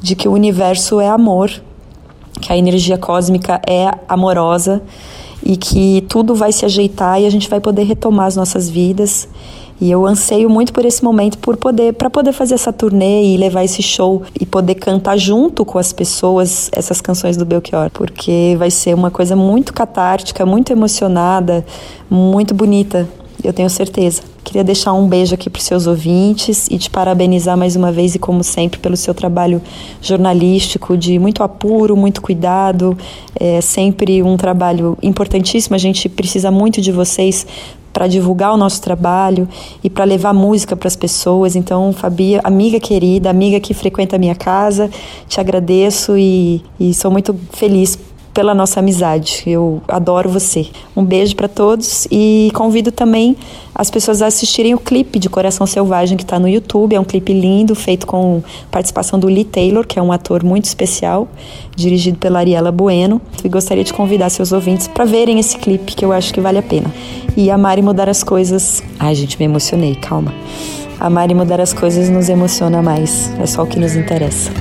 de 0.00 0.14
que 0.14 0.28
o 0.28 0.32
universo 0.32 1.00
é 1.00 1.08
amor, 1.08 1.50
que 2.40 2.52
a 2.52 2.56
energia 2.56 2.98
cósmica 2.98 3.60
é 3.66 3.90
amorosa 4.06 4.82
e 5.42 5.56
que 5.56 6.04
tudo 6.08 6.34
vai 6.34 6.52
se 6.52 6.66
ajeitar 6.66 7.20
e 7.20 7.26
a 7.26 7.30
gente 7.30 7.48
vai 7.48 7.60
poder 7.60 7.84
retomar 7.84 8.26
as 8.26 8.36
nossas 8.36 8.68
vidas 8.68 9.26
e 9.80 9.90
eu 9.90 10.04
anseio 10.06 10.50
muito 10.50 10.72
por 10.72 10.84
esse 10.84 11.02
momento, 11.04 11.38
por 11.38 11.56
poder, 11.56 11.92
para 11.94 12.10
poder 12.10 12.32
fazer 12.32 12.54
essa 12.54 12.72
turnê 12.72 13.24
e 13.24 13.36
levar 13.36 13.64
esse 13.64 13.82
show 13.82 14.22
e 14.38 14.44
poder 14.44 14.74
cantar 14.74 15.16
junto 15.16 15.64
com 15.64 15.78
as 15.78 15.92
pessoas 15.92 16.68
essas 16.72 17.00
canções 17.00 17.36
do 17.36 17.44
Belchior, 17.44 17.90
porque 17.90 18.56
vai 18.58 18.70
ser 18.70 18.94
uma 18.94 19.10
coisa 19.10 19.36
muito 19.36 19.72
catártica, 19.72 20.44
muito 20.44 20.72
emocionada, 20.72 21.64
muito 22.10 22.54
bonita. 22.54 23.08
Eu 23.42 23.52
tenho 23.52 23.70
certeza. 23.70 24.22
Queria 24.42 24.64
deixar 24.64 24.92
um 24.94 25.06
beijo 25.06 25.34
aqui 25.34 25.48
para 25.48 25.58
os 25.58 25.64
seus 25.64 25.86
ouvintes 25.86 26.66
e 26.70 26.78
te 26.78 26.90
parabenizar 26.90 27.56
mais 27.56 27.76
uma 27.76 27.92
vez 27.92 28.14
e, 28.14 28.18
como 28.18 28.42
sempre, 28.42 28.80
pelo 28.80 28.96
seu 28.96 29.14
trabalho 29.14 29.62
jornalístico 30.02 30.96
de 30.96 31.18
muito 31.18 31.42
apuro, 31.42 31.96
muito 31.96 32.20
cuidado. 32.20 32.96
É 33.38 33.60
sempre 33.60 34.22
um 34.22 34.36
trabalho 34.36 34.98
importantíssimo. 35.02 35.76
A 35.76 35.78
gente 35.78 36.08
precisa 36.08 36.50
muito 36.50 36.80
de 36.80 36.90
vocês 36.90 37.46
para 37.92 38.06
divulgar 38.06 38.52
o 38.52 38.56
nosso 38.56 38.80
trabalho 38.80 39.48
e 39.82 39.90
para 39.90 40.04
levar 40.04 40.32
música 40.32 40.76
para 40.76 40.88
as 40.88 40.96
pessoas. 40.96 41.54
Então, 41.54 41.92
Fabi, 41.92 42.38
amiga 42.42 42.80
querida, 42.80 43.30
amiga 43.30 43.60
que 43.60 43.74
frequenta 43.74 44.16
a 44.16 44.18
minha 44.18 44.34
casa, 44.34 44.90
te 45.28 45.40
agradeço 45.40 46.16
e, 46.16 46.62
e 46.78 46.94
sou 46.94 47.10
muito 47.10 47.34
feliz 47.52 47.98
pela 48.38 48.54
nossa 48.54 48.78
amizade. 48.78 49.42
Eu 49.48 49.82
adoro 49.88 50.30
você. 50.30 50.68
Um 50.94 51.04
beijo 51.04 51.34
para 51.34 51.48
todos 51.48 52.06
e 52.08 52.52
convido 52.54 52.92
também 52.92 53.36
as 53.74 53.90
pessoas 53.90 54.22
a 54.22 54.26
assistirem 54.26 54.74
o 54.74 54.78
clipe 54.78 55.18
de 55.18 55.28
Coração 55.28 55.66
Selvagem 55.66 56.16
que 56.16 56.22
está 56.22 56.38
no 56.38 56.48
YouTube. 56.48 56.94
É 56.94 57.00
um 57.00 57.04
clipe 57.04 57.32
lindo, 57.32 57.74
feito 57.74 58.06
com 58.06 58.40
participação 58.70 59.18
do 59.18 59.26
Lee 59.26 59.42
Taylor, 59.42 59.84
que 59.84 59.98
é 59.98 60.02
um 60.02 60.12
ator 60.12 60.44
muito 60.44 60.66
especial, 60.66 61.26
dirigido 61.74 62.16
pela 62.16 62.38
Ariela 62.38 62.70
Bueno. 62.70 63.20
E 63.42 63.48
gostaria 63.48 63.82
de 63.82 63.92
convidar 63.92 64.30
seus 64.30 64.52
ouvintes 64.52 64.86
para 64.86 65.04
verem 65.04 65.40
esse 65.40 65.58
clipe, 65.58 65.96
que 65.96 66.04
eu 66.04 66.12
acho 66.12 66.32
que 66.32 66.40
vale 66.40 66.58
a 66.58 66.62
pena. 66.62 66.94
E 67.36 67.50
amar 67.50 67.76
e 67.80 67.82
mudar 67.82 68.08
as 68.08 68.22
coisas. 68.22 68.84
Ai, 69.00 69.16
gente, 69.16 69.36
me 69.36 69.46
emocionei, 69.46 69.96
calma. 69.96 70.32
Amar 71.00 71.28
e 71.28 71.34
mudar 71.34 71.60
as 71.60 71.72
coisas 71.72 72.08
nos 72.08 72.28
emociona 72.28 72.80
mais. 72.82 73.32
É 73.40 73.46
só 73.46 73.64
o 73.64 73.66
que 73.66 73.80
nos 73.80 73.96
interessa. 73.96 74.52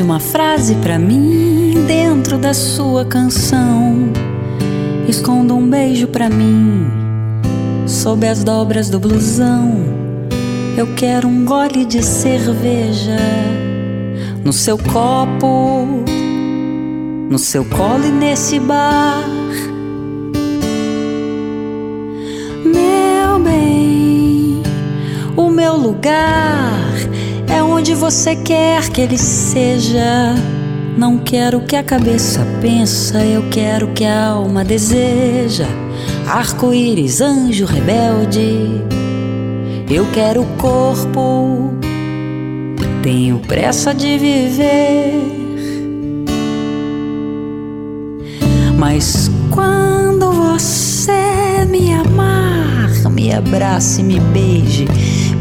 Guarde 0.00 0.02
uma 0.02 0.20
frase 0.20 0.74
para 0.76 0.98
mim 0.98 1.84
dentro 1.86 2.38
da 2.38 2.54
sua 2.54 3.04
canção. 3.04 4.10
Esconda 5.06 5.52
um 5.54 5.68
beijo 5.68 6.08
para 6.08 6.28
mim 6.30 6.86
sob 7.86 8.26
as 8.26 8.42
dobras 8.42 8.88
do 8.88 8.98
blusão. 8.98 9.84
Eu 10.76 10.94
quero 10.94 11.28
um 11.28 11.44
gole 11.44 11.84
de 11.84 12.02
cerveja 12.02 13.18
no 14.42 14.52
seu 14.52 14.78
copo, 14.78 15.86
no 17.30 17.38
seu 17.38 17.64
colo 17.64 18.06
e 18.06 18.10
nesse 18.10 18.58
bar. 18.58 19.22
Meu 22.64 23.38
bem, 23.38 24.62
o 25.36 25.50
meu 25.50 25.76
lugar 25.76 26.79
é 27.52 27.62
onde 27.62 27.94
você 27.94 28.36
quer 28.36 28.88
que 28.90 29.00
ele 29.00 29.18
seja. 29.18 30.34
Não 30.96 31.18
quero 31.18 31.60
que 31.62 31.76
a 31.76 31.82
cabeça 31.82 32.46
pensa, 32.60 33.24
eu 33.24 33.48
quero 33.50 33.88
que 33.88 34.04
a 34.04 34.28
alma 34.28 34.64
deseja. 34.64 35.66
Arco-íris, 36.26 37.20
anjo 37.20 37.64
rebelde, 37.64 38.82
eu 39.90 40.06
quero 40.12 40.42
o 40.42 40.46
corpo, 40.56 41.74
tenho 43.02 43.38
pressa 43.38 43.94
de 43.94 44.18
viver. 44.18 45.40
Mas 48.78 49.30
quando 49.50 50.32
você 50.32 51.66
me 51.68 51.92
amar, 51.92 52.90
me 53.10 53.32
abrace, 53.32 54.02
me 54.02 54.20
beije, 54.20 54.86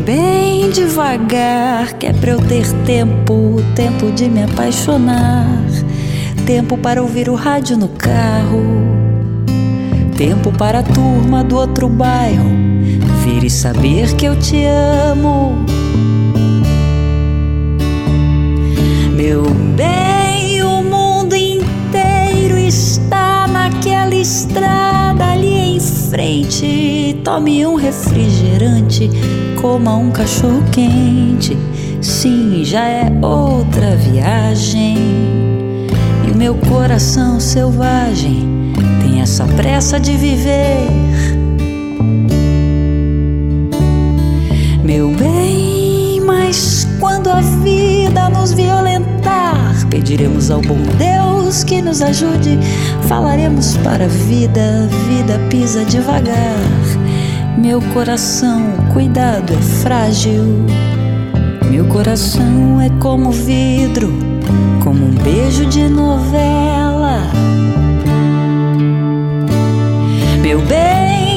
bem 0.09 0.71
devagar, 0.71 1.93
que 1.93 2.07
é 2.07 2.13
pra 2.13 2.31
eu 2.31 2.39
ter 2.39 2.65
tempo, 2.83 3.57
tempo 3.75 4.11
de 4.11 4.27
me 4.27 4.41
apaixonar, 4.41 5.45
tempo 6.47 6.75
para 6.79 6.99
ouvir 6.99 7.29
o 7.29 7.35
rádio 7.35 7.77
no 7.77 7.89
carro, 7.89 8.63
tempo 10.17 10.51
para 10.51 10.79
a 10.79 10.83
turma 10.83 11.43
do 11.43 11.55
outro 11.55 11.87
bairro. 11.87 12.49
Vir 13.23 13.43
e 13.43 13.51
saber 13.51 14.15
que 14.15 14.25
eu 14.25 14.35
te 14.39 14.65
amo. 14.65 15.63
Meu 19.15 19.43
bem, 19.75 20.18
frente. 26.09 27.17
Tome 27.23 27.65
um 27.65 27.75
refrigerante, 27.75 29.09
coma 29.61 29.95
um 29.95 30.11
cachorro 30.11 30.63
quente. 30.71 31.55
Sim, 32.01 32.63
já 32.63 32.87
é 32.87 33.11
outra 33.21 33.95
viagem. 33.95 34.97
E 36.27 36.31
o 36.31 36.35
meu 36.35 36.55
coração 36.55 37.39
selvagem 37.39 38.73
tem 39.01 39.21
essa 39.21 39.45
pressa 39.45 39.99
de 39.99 40.13
viver. 40.13 40.87
Meu 44.83 45.11
bem, 45.15 46.21
mas 46.25 46.87
quando 46.99 47.29
a 47.29 47.41
vida 47.41 48.29
nos 48.29 48.53
violentar, 48.53 49.68
pediremos 49.89 50.51
ao 50.51 50.61
bom 50.61 50.77
Deus 50.97 51.63
que 51.63 51.81
nos 51.81 52.01
ajude. 52.01 52.57
Falaremos 53.07 53.77
para 53.77 54.05
a 54.05 54.07
vida, 54.07 54.87
vida 55.07 55.39
pisa 55.49 55.83
devagar. 55.85 56.55
Meu 57.57 57.81
coração, 57.93 58.73
cuidado, 58.93 59.53
é 59.53 59.61
frágil. 59.81 60.65
Meu 61.69 61.85
coração 61.85 62.81
é 62.81 62.89
como 62.99 63.31
vidro, 63.31 64.13
como 64.83 65.05
um 65.05 65.11
beijo 65.11 65.65
de 65.65 65.87
novela. 65.89 67.19
Meu 70.41 70.59
bem, 70.61 71.28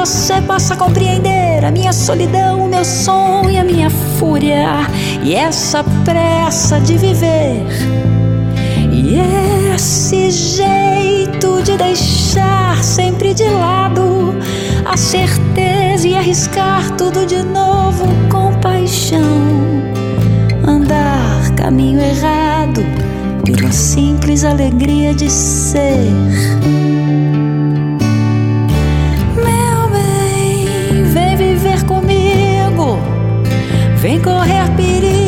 você 0.00 0.40
possa 0.40 0.74
compreender 0.76 1.62
a 1.62 1.70
minha 1.70 1.92
solidão, 1.92 2.64
o 2.64 2.68
meu 2.68 2.82
sonho, 2.86 3.60
a 3.60 3.62
minha 3.62 3.90
fúria 3.90 4.86
e 5.22 5.34
essa 5.34 5.84
pressa 6.06 6.80
de 6.80 6.96
viver. 6.96 7.66
E 8.90 9.18
esse 9.74 10.30
jeito 10.30 11.62
de 11.62 11.76
deixar 11.76 12.82
sempre 12.82 13.34
de 13.34 13.44
lado 13.44 14.34
a 14.86 14.96
certeza 14.96 16.08
e 16.08 16.16
arriscar 16.16 16.96
tudo 16.96 17.26
de 17.26 17.42
novo 17.42 18.06
com 18.30 18.58
paixão. 18.58 19.20
Andar 20.66 21.54
caminho 21.56 22.00
errado 22.00 22.80
pela 23.44 23.70
simples 23.70 24.44
alegria 24.46 25.12
de 25.12 25.30
ser. 25.30 26.89
Vem 34.00 34.18
correr 34.18 34.66
perigo, 34.76 35.19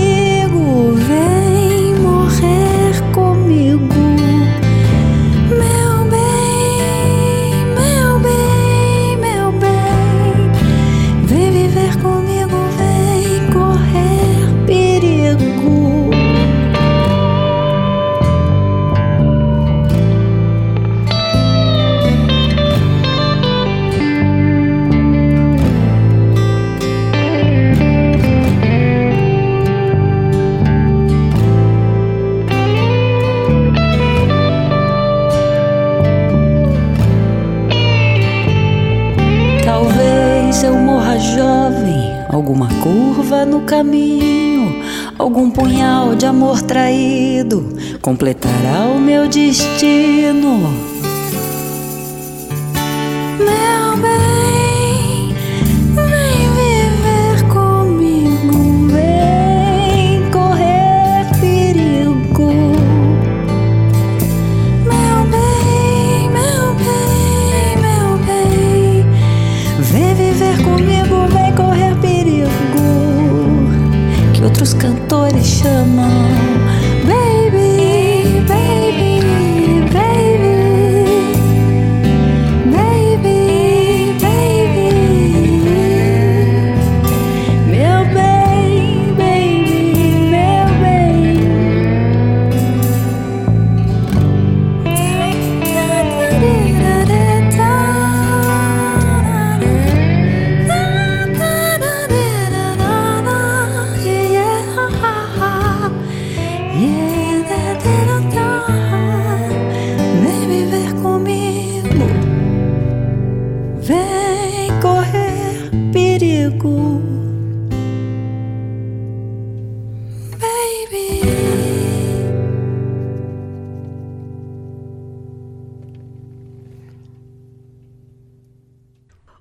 completará 48.03 48.89
o 48.89 49.01
meu 49.01 49.29
destino. 49.29 50.92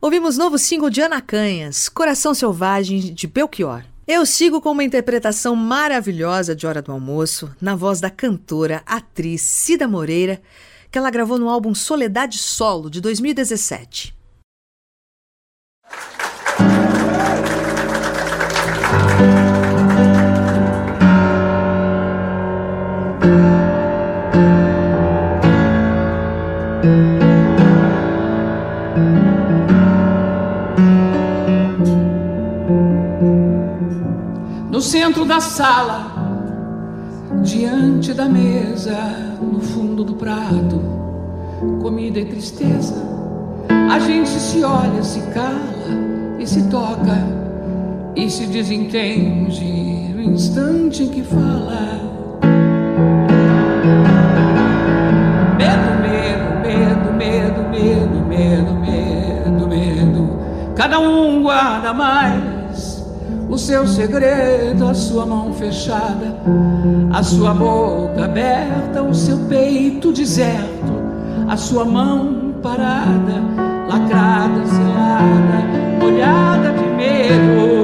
Ouvimos 0.02 0.36
novo 0.36 0.58
single 0.58 0.89
de 0.89 0.99
Ana 0.99 1.22
Canhas, 1.22 1.88
Coração 1.88 2.34
Selvagem, 2.34 3.14
de 3.14 3.28
Belchior. 3.28 3.84
Eu 4.08 4.26
sigo 4.26 4.60
com 4.60 4.72
uma 4.72 4.84
interpretação 4.84 5.56
maravilhosa 5.56 6.56
de 6.56 6.66
Hora 6.66 6.82
do 6.82 6.91
Almoço, 6.91 7.56
na 7.62 7.76
voz 7.76 8.02
da 8.02 8.10
cantora, 8.10 8.82
atriz 8.84 9.43
Cida 9.43 9.88
Moreira, 9.88 10.41
que 10.89 10.97
ela 10.97 11.12
gravou 11.12 11.38
no 11.38 11.47
álbum 11.47 11.76
Soledade 11.76 12.39
Solo, 12.39 12.89
de 12.89 12.99
2017. 12.99 14.12
Da 35.32 35.40
sala, 35.40 36.12
diante 37.42 38.14
da 38.14 38.28
mesa, 38.28 38.98
no 39.42 39.62
fundo 39.62 40.04
do 40.04 40.16
prato, 40.16 40.82
comida 41.82 42.20
e 42.20 42.26
tristeza. 42.26 43.02
A 43.90 43.98
gente 43.98 44.28
se 44.30 44.62
olha, 44.62 45.02
se 45.02 45.22
cala 45.34 46.38
e 46.38 46.46
se 46.46 46.68
toca 46.68 47.16
e 48.14 48.30
se 48.30 48.46
desentende 48.48 50.14
no 50.14 50.22
instante 50.22 51.04
em 51.04 51.08
que 51.08 51.24
fala. 51.24 51.80
Medo, 55.58 56.02
medo, 56.02 56.60
medo, 56.62 57.14
medo, 57.14 57.70
medo, 57.70 58.20
medo, 58.28 58.74
medo, 58.74 59.68
medo. 59.70 60.40
Cada 60.76 61.00
um 61.00 61.42
guarda 61.42 61.94
mais 61.94 62.51
o 63.52 63.58
seu 63.58 63.86
segredo, 63.86 64.88
a 64.88 64.93
sua 64.93 65.26
mão 65.26 65.54
fechada, 65.54 66.34
a 67.12 67.22
sua 67.22 67.54
boca 67.54 68.24
aberta, 68.24 69.04
o 69.04 69.14
seu 69.14 69.38
peito 69.49 70.14
deserto, 70.14 70.93
a 71.49 71.58
sua 71.58 71.84
mão 71.84 72.56
parada, 72.64 73.43
lacrada, 73.89 74.66
selada, 74.66 75.68
molhada 75.99 76.72
de 76.72 76.86
medo. 76.95 77.84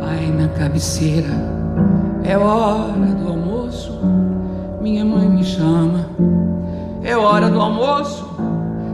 Pai 0.00 0.26
na 0.38 0.48
cabeceira, 0.48 1.32
é 2.24 2.36
hora 2.36 2.92
do 2.92 3.26
almoço, 3.26 3.98
minha 4.82 5.02
mãe 5.02 5.30
me 5.30 5.42
chama. 5.42 6.31
É 7.12 7.14
hora 7.14 7.50
do 7.50 7.60
almoço, 7.60 8.26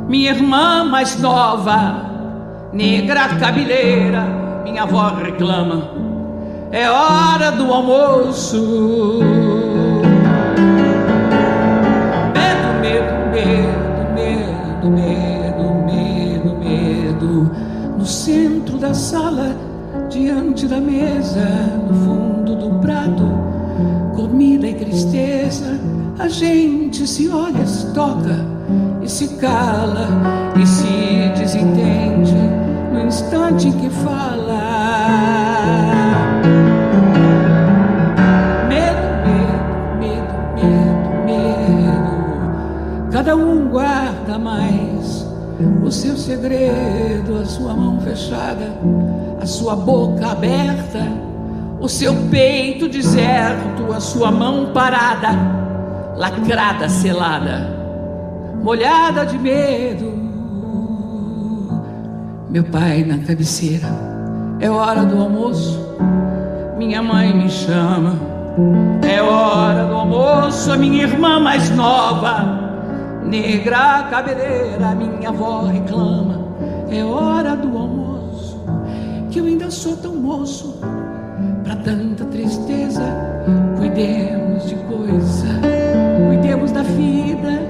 minha 0.08 0.32
irmã 0.32 0.82
mais 0.82 1.20
nova, 1.20 2.04
negra 2.72 3.28
cabeleira, 3.38 4.24
minha 4.64 4.82
avó 4.82 5.10
reclama. 5.10 5.88
É 6.72 6.90
hora 6.90 7.52
do 7.52 7.72
almoço. 7.72 9.20
Medo, 12.34 12.80
medo, 12.80 13.14
medo, 13.32 14.90
medo, 14.90 14.90
medo, 14.90 15.74
medo, 15.86 16.56
medo. 16.58 17.50
No 17.96 18.04
centro 18.04 18.78
da 18.78 18.94
sala, 18.94 19.54
diante 20.10 20.66
da 20.66 20.80
mesa, 20.80 21.46
no 21.88 21.94
fundo 21.94 22.56
do 22.56 22.80
prato, 22.80 23.57
comida 24.18 24.66
e 24.66 24.74
tristeza. 24.74 25.78
A 26.18 26.26
gente 26.26 27.06
se 27.06 27.28
olha, 27.28 27.64
se 27.64 27.94
toca 27.94 28.44
e 29.00 29.08
se 29.08 29.36
cala 29.36 30.08
e 30.60 30.66
se 30.66 31.32
desentende 31.38 32.34
no 32.92 33.06
instante 33.06 33.68
em 33.68 33.72
que 33.72 33.88
fala. 33.88 34.58
Medo, 38.68 39.06
medo, 39.24 39.62
medo, 40.00 40.34
medo, 41.24 41.24
medo. 41.24 43.10
Cada 43.12 43.36
um 43.36 43.68
guarda 43.68 44.36
mais 44.36 45.24
o 45.84 45.92
seu 45.92 46.16
segredo, 46.16 47.38
a 47.40 47.44
sua 47.44 47.72
mão 47.72 48.00
fechada, 48.00 48.72
a 49.40 49.46
sua 49.46 49.76
boca 49.76 50.26
aberta, 50.26 51.27
o 51.80 51.88
seu 51.88 52.14
peito 52.30 52.88
deserto, 52.88 53.92
a 53.92 54.00
sua 54.00 54.30
mão 54.30 54.72
parada 54.72 55.58
lacrada, 56.18 56.88
selada, 56.88 57.68
molhada 58.60 59.24
de 59.24 59.38
medo. 59.38 60.18
Meu 62.50 62.64
pai 62.64 63.04
na 63.04 63.18
cabeceira, 63.18 63.86
é 64.58 64.68
hora 64.68 65.04
do 65.04 65.20
almoço. 65.20 65.78
Minha 66.76 67.00
mãe 67.02 67.32
me 67.32 67.48
chama, 67.48 68.16
é 69.00 69.22
hora 69.22 69.84
do 69.84 69.94
almoço. 69.94 70.72
A 70.72 70.76
minha 70.76 71.04
irmã 71.04 71.38
mais 71.38 71.70
nova, 71.70 73.22
negra 73.24 74.08
cabeleira, 74.10 74.96
minha 74.96 75.28
avó 75.28 75.66
reclama, 75.66 76.48
é 76.90 77.04
hora 77.04 77.54
do 77.54 77.78
almoço. 77.78 78.60
Que 79.30 79.38
eu 79.38 79.44
ainda 79.44 79.70
sou 79.70 79.96
tão 79.96 80.16
moço, 80.16 80.80
tanta 81.88 82.26
tristeza, 82.26 83.02
cuidemos 83.78 84.68
de 84.68 84.74
coisa 84.74 85.48
cuidemos 86.26 86.70
da 86.70 86.82
vida, 86.82 87.62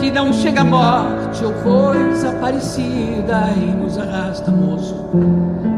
que 0.00 0.10
não 0.10 0.32
chega 0.32 0.62
a 0.62 0.64
morte 0.64 1.44
ou 1.44 1.52
coisa 1.52 2.32
parecida 2.40 3.50
e 3.56 3.76
nos 3.76 3.96
arrasta, 3.96 4.50
moço, 4.50 4.96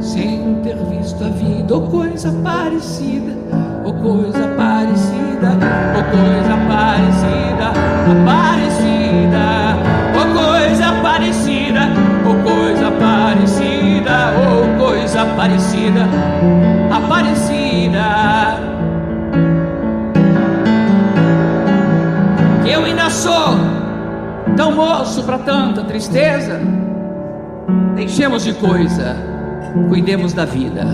sem 0.00 0.54
ter 0.62 0.76
visto 0.76 1.22
a 1.22 1.28
vida. 1.28 1.74
Ou 1.74 1.82
coisa 1.82 2.32
parecida, 2.42 3.32
ou 3.84 3.92
coisa 3.92 4.48
parecida, 4.56 5.50
ou 5.96 6.02
coisa 6.04 6.56
parecida, 6.66 7.72
parecida, 8.24 9.76
ou 10.18 10.24
coisa 10.34 10.92
parecida, 11.02 11.80
ou 12.26 12.34
coisa 12.42 12.90
parecida, 12.90 14.32
ou 14.48 14.78
coisa 14.78 15.26
parecida. 15.36 16.80
Tão 24.70 24.76
moço 24.76 25.22
para 25.24 25.38
tanta 25.38 25.82
tristeza. 25.84 26.60
Deixemos 27.94 28.44
de 28.44 28.54
coisa, 28.54 29.16
cuidemos 29.88 30.32
da 30.32 30.44
vida. 30.44 30.84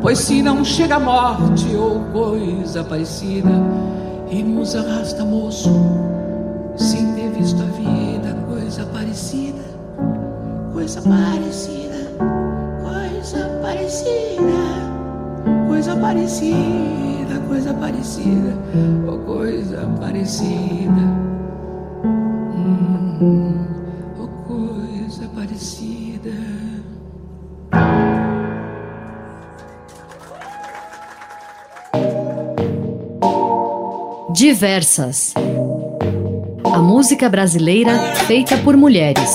Pois 0.00 0.18
se 0.18 0.42
não 0.42 0.64
chega 0.64 0.96
a 0.96 1.00
morte 1.00 1.74
ou 1.76 2.00
coisa 2.12 2.82
parecida, 2.82 3.50
e 4.30 4.42
nos 4.42 4.74
arrasta, 4.74 5.24
moço, 5.24 5.70
sem 6.76 7.12
ter 7.12 7.30
visto 7.30 7.62
a 7.62 7.66
vida, 7.66 8.34
coisa 8.48 8.84
parecida, 8.86 9.62
coisa 10.72 11.00
parecida, 11.02 11.94
coisa 12.82 13.60
parecida, 13.62 14.62
coisa 15.68 15.96
parecida, 15.96 17.40
coisa 17.46 17.74
parecida, 17.74 18.56
ou 19.06 19.18
coisa 19.18 19.88
parecida, 20.00 21.22
ou 24.18 24.28
coisa 24.46 25.28
parecida. 25.28 26.30
Diversas. 34.34 35.34
A 36.64 36.78
música 36.78 37.28
brasileira 37.28 37.96
feita 38.26 38.58
por 38.58 38.76
mulheres. 38.76 39.30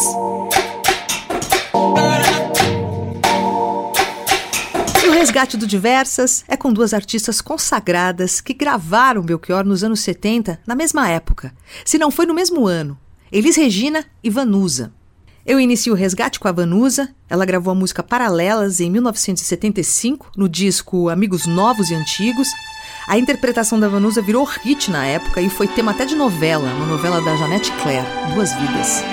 E 5.02 5.08
o 5.08 5.12
resgate 5.14 5.56
do 5.56 5.66
Diversas 5.66 6.44
é 6.48 6.58
com 6.58 6.74
duas 6.74 6.94
artistas 6.94 7.40
consagradas 7.40 8.42
que 8.42 8.54
gravaram 8.54 9.22
Belchior 9.22 9.64
nos 9.64 9.84
anos 9.84 10.02
70, 10.02 10.60
na 10.68 10.76
mesma 10.76 11.08
época. 11.10 11.54
Se 11.86 11.98
não 11.98 12.12
foi 12.12 12.26
no 12.26 12.34
mesmo 12.34 12.68
ano. 12.68 12.98
Elis 13.32 13.58
Regina 13.58 14.06
e 14.24 14.30
Vanusa. 14.30 14.94
Eu 15.46 15.60
inicio 15.60 15.94
o 15.94 15.96
resgate 15.96 16.40
com 16.40 16.48
a 16.48 16.52
Vanusa. 16.52 17.10
Ela 17.30 17.46
gravou 17.46 17.72
a 17.72 17.76
música 17.76 18.02
Paralelas 18.02 18.80
em 18.80 18.90
1975, 18.90 20.32
no 20.36 20.48
disco 20.48 21.10
Amigos 21.10 21.46
Novos 21.46 21.90
e 21.90 21.96
Antigos. 21.96 22.48
A 23.06 23.18
interpretação 23.18 23.80
da 23.80 23.88
Vanusa 23.90 24.22
virou 24.22 24.46
hit 24.46 24.90
na 24.90 25.06
época 25.06 25.42
e 25.42 25.50
foi 25.50 25.68
tema 25.68 25.92
até 25.92 26.06
de 26.06 26.16
novela, 26.16 26.72
uma 26.74 26.86
novela 26.86 27.22
da 27.22 27.36
Janete 27.36 27.72
Claire, 27.82 28.06
Duas 28.34 28.54
Vidas. 28.54 29.04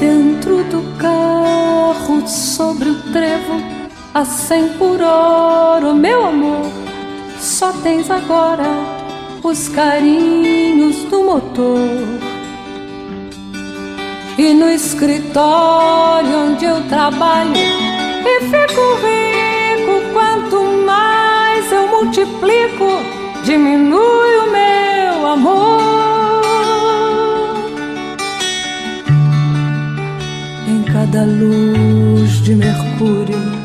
Dentro 0.00 0.64
do 0.64 0.98
carro, 0.98 2.26
sobre 2.28 2.90
o 2.90 3.12
trevo, 3.12 3.73
a 4.14 4.24
cem 4.24 4.68
por 4.78 5.02
hora, 5.02 5.92
meu 5.92 6.26
amor, 6.26 6.70
só 7.40 7.72
tens 7.82 8.08
agora 8.08 8.62
os 9.42 9.68
carinhos 9.68 11.02
do 11.10 11.24
motor. 11.24 11.80
E 14.38 14.54
no 14.54 14.70
escritório 14.70 16.30
onde 16.46 16.64
eu 16.64 16.80
trabalho, 16.88 17.56
e 17.56 18.40
fico 18.44 18.82
rico, 19.02 20.12
quanto 20.12 20.62
mais 20.86 21.72
eu 21.72 21.88
multiplico, 21.88 22.86
diminui 23.42 24.36
o 24.38 24.50
meu 24.52 25.26
amor. 25.26 25.80
Em 30.68 30.82
cada 30.84 31.24
luz 31.24 32.42
de 32.44 32.54
Mercúrio, 32.54 33.63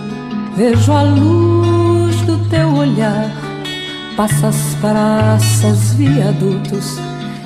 vejo 0.60 0.92
a 0.92 1.04
luz 1.04 2.18
do 2.24 2.38
teu 2.50 2.74
olhar. 2.76 3.32
Passas 4.18 4.58
praças, 4.82 5.94
viadutos, 5.94 7.00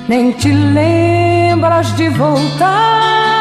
nem 0.08 0.32
te 0.32 0.50
lembras 0.52 1.94
de 1.96 2.08
voltar. 2.08 3.33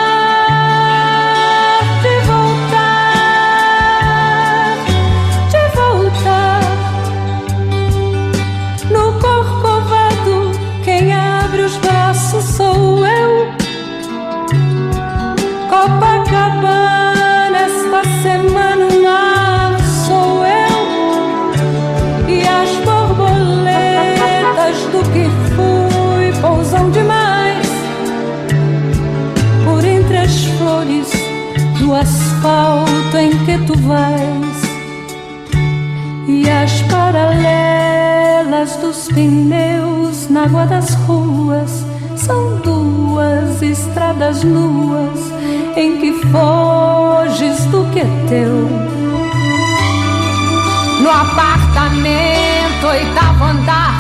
Asfalto 32.44 33.18
em 33.18 33.32
que 33.46 33.58
tu 33.66 33.78
vais 33.80 34.62
e 36.28 36.50
as 36.50 36.82
paralelas 36.84 38.76
dos 38.78 39.08
pneus 39.08 40.30
na 40.30 40.44
água 40.44 40.66
das 40.66 40.94
ruas 41.06 41.86
são 42.18 42.58
duas 42.58 43.62
estradas 43.62 44.44
nuas 44.44 45.32
em 45.78 45.98
que 46.02 46.12
foges 46.32 47.64
do 47.68 47.86
que 47.92 48.00
é 48.00 48.08
teu. 48.28 48.68
No 51.02 51.10
apartamento, 51.10 52.88
oitavo 52.88 53.46
andar, 53.46 53.93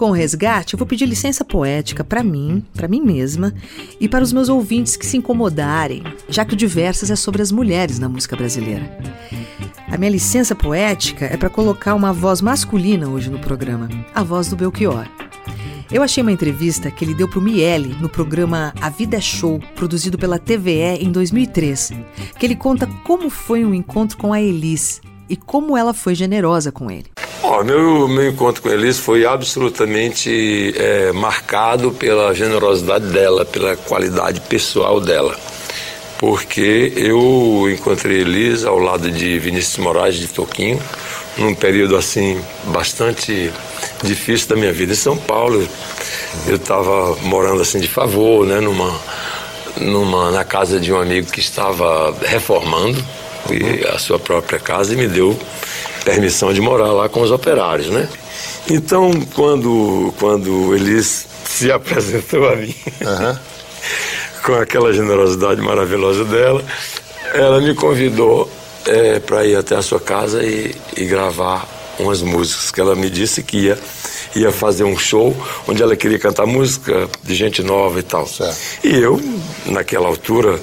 com 0.00 0.08
o 0.08 0.12
resgate, 0.12 0.72
eu 0.72 0.78
vou 0.78 0.86
pedir 0.86 1.04
licença 1.04 1.44
poética 1.44 2.02
para 2.02 2.24
mim, 2.24 2.64
para 2.72 2.88
mim 2.88 3.02
mesma 3.02 3.52
e 4.00 4.08
para 4.08 4.24
os 4.24 4.32
meus 4.32 4.48
ouvintes 4.48 4.96
que 4.96 5.04
se 5.04 5.18
incomodarem, 5.18 6.02
já 6.26 6.42
que 6.42 6.54
o 6.54 6.56
Diversas 6.56 7.10
é 7.10 7.16
sobre 7.16 7.42
as 7.42 7.52
mulheres 7.52 7.98
na 7.98 8.08
música 8.08 8.34
brasileira. 8.34 8.98
A 9.92 9.98
minha 9.98 10.10
licença 10.10 10.54
poética 10.54 11.26
é 11.26 11.36
para 11.36 11.50
colocar 11.50 11.94
uma 11.94 12.14
voz 12.14 12.40
masculina 12.40 13.10
hoje 13.10 13.28
no 13.28 13.38
programa, 13.40 13.90
a 14.14 14.22
voz 14.22 14.48
do 14.48 14.56
Belchior. 14.56 15.06
Eu 15.92 16.02
achei 16.02 16.22
uma 16.22 16.32
entrevista 16.32 16.90
que 16.90 17.04
ele 17.04 17.14
deu 17.14 17.28
para 17.28 17.38
o 17.38 17.42
Miele 17.42 17.94
no 18.00 18.08
programa 18.08 18.72
A 18.80 18.88
Vida 18.88 19.18
é 19.18 19.20
Show, 19.20 19.60
produzido 19.74 20.16
pela 20.16 20.38
TVE 20.38 20.96
em 20.98 21.12
2003, 21.12 21.92
que 22.38 22.46
ele 22.46 22.56
conta 22.56 22.86
como 23.04 23.28
foi 23.28 23.66
um 23.66 23.74
encontro 23.74 24.16
com 24.16 24.32
a 24.32 24.40
Elis 24.40 25.02
e 25.28 25.36
como 25.36 25.76
ela 25.76 25.92
foi 25.92 26.14
generosa 26.14 26.72
com 26.72 26.90
ele. 26.90 27.09
Oh, 27.52 27.64
meu, 27.64 28.06
meu 28.06 28.28
encontro 28.28 28.62
com 28.62 28.68
Elis 28.68 29.00
foi 29.00 29.26
absolutamente 29.26 30.72
é, 30.76 31.10
marcado 31.10 31.90
pela 31.90 32.32
generosidade 32.32 33.06
dela, 33.06 33.44
pela 33.44 33.76
qualidade 33.76 34.40
pessoal 34.42 35.00
dela. 35.00 35.36
Porque 36.16 36.92
eu 36.94 37.68
encontrei 37.68 38.20
Elis 38.20 38.64
ao 38.64 38.78
lado 38.78 39.10
de 39.10 39.36
Vinícius 39.40 39.78
Moraes 39.78 40.14
de 40.14 40.28
Toquinho, 40.28 40.80
num 41.38 41.52
período 41.52 41.96
assim 41.96 42.40
bastante 42.66 43.52
difícil 44.04 44.46
da 44.50 44.54
minha 44.54 44.72
vida 44.72 44.92
em 44.92 44.96
São 44.96 45.16
Paulo. 45.16 45.66
Eu 46.46 46.54
estava 46.54 47.16
morando 47.22 47.62
assim 47.62 47.80
de 47.80 47.88
favor, 47.88 48.46
né, 48.46 48.60
numa, 48.60 48.96
numa, 49.76 50.30
na 50.30 50.44
casa 50.44 50.78
de 50.78 50.92
um 50.92 51.00
amigo 51.00 51.32
que 51.32 51.40
estava 51.40 52.16
reformando 52.22 53.04
a 53.92 53.98
sua 53.98 54.20
própria 54.20 54.60
casa 54.60 54.94
e 54.94 54.96
me 54.96 55.08
deu 55.08 55.36
permissão 56.04 56.52
de 56.52 56.60
morar 56.60 56.92
lá 56.92 57.08
com 57.08 57.20
os 57.20 57.30
operários, 57.30 57.88
né? 57.88 58.08
Então, 58.68 59.10
quando, 59.34 60.12
quando 60.18 60.74
Elis 60.74 61.26
se 61.44 61.70
apresentou 61.72 62.48
a 62.48 62.56
mim, 62.56 62.74
uhum. 63.00 63.38
com 64.44 64.54
aquela 64.54 64.92
generosidade 64.92 65.60
maravilhosa 65.60 66.24
dela, 66.24 66.64
ela 67.34 67.60
me 67.60 67.74
convidou 67.74 68.50
é, 68.86 69.20
para 69.20 69.44
ir 69.44 69.56
até 69.56 69.76
a 69.76 69.82
sua 69.82 70.00
casa 70.00 70.42
e, 70.42 70.74
e 70.96 71.04
gravar 71.04 71.68
umas 71.98 72.22
músicas 72.22 72.70
que 72.70 72.80
ela 72.80 72.94
me 72.94 73.10
disse 73.10 73.42
que 73.42 73.58
ia 73.58 73.78
ia 74.34 74.52
fazer 74.52 74.84
um 74.84 74.96
show 74.96 75.34
onde 75.66 75.82
ela 75.82 75.96
queria 75.96 76.18
cantar 76.18 76.46
música 76.46 77.08
de 77.22 77.34
gente 77.34 77.62
nova 77.62 77.98
e 77.98 78.02
tal. 78.02 78.26
Certo. 78.26 78.56
E 78.84 78.96
eu, 78.96 79.20
naquela 79.66 80.06
altura, 80.06 80.60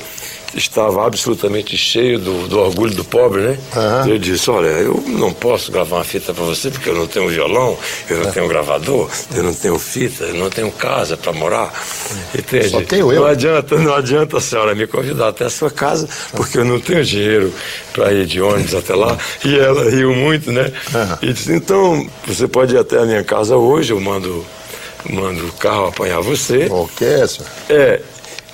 estava 0.56 1.06
absolutamente 1.06 1.78
cheio 1.78 2.20
do, 2.20 2.48
do 2.48 2.60
orgulho 2.60 2.94
do 2.94 3.04
pobre, 3.04 3.42
né? 3.42 3.60
Uhum. 3.76 4.12
Eu 4.12 4.20
disse, 4.20 4.50
olha, 4.50 4.68
eu 4.68 5.04
não 5.08 5.34
posso 5.34 5.72
gravar 5.72 5.98
uma 5.98 6.04
fita 6.04 6.34
para 6.34 6.44
você 6.44 6.70
porque 6.70 6.90
eu 6.90 6.96
não 6.96 7.08
tenho 7.08 7.28
violão, 7.28 7.78
eu 8.10 8.24
não 8.24 8.32
tenho 8.32 8.48
gravador, 8.48 9.10
eu 9.36 9.44
não 9.44 9.54
tenho 9.54 9.78
fita, 9.78 10.24
eu 10.24 10.36
não 10.36 10.50
tenho 10.50 10.72
casa 10.72 11.18
para 11.18 11.34
morar. 11.34 11.74
Entende? 12.38 12.70
Só 12.70 12.82
tenho 12.82 13.12
eu. 13.12 13.22
Não 13.22 13.28
adianta, 13.28 13.78
não 13.78 13.94
adianta 13.94 14.38
a 14.38 14.42
senhora 14.42 14.74
me 14.74 14.88
convidar 14.88 15.30
até 15.30 15.46
a 15.46 15.50
sua 15.50 15.70
casa 15.70 16.08
porque 16.36 16.58
eu 16.58 16.66
não 16.66 16.80
tenho 16.80 17.04
dinheiro 17.04 17.54
para 17.94 18.14
ir 18.14 18.26
de 18.26 18.42
ônibus 18.42 18.76
até 18.76 18.96
lá. 18.96 19.18
E 19.44 19.58
ela 19.58 19.90
riu 19.90 20.14
muito, 20.16 20.52
né? 20.52 20.72
Uhum. 20.94 21.18
E 21.30 21.34
disse, 21.34 21.54
então, 21.54 22.08
você 22.26 22.48
pode 22.48 22.76
ir 22.76 22.78
até 22.78 23.00
a 23.00 23.06
minha 23.06 23.24
casa 23.24 23.56
hoje, 23.56 23.92
eu 23.92 24.00
mando 24.00 24.46
mando 25.10 25.46
o 25.46 25.52
carro 25.54 25.88
apanhar 25.88 26.22
você. 26.22 26.68
Ok, 26.70 27.08
senhor. 27.28 27.50
É, 27.70 28.02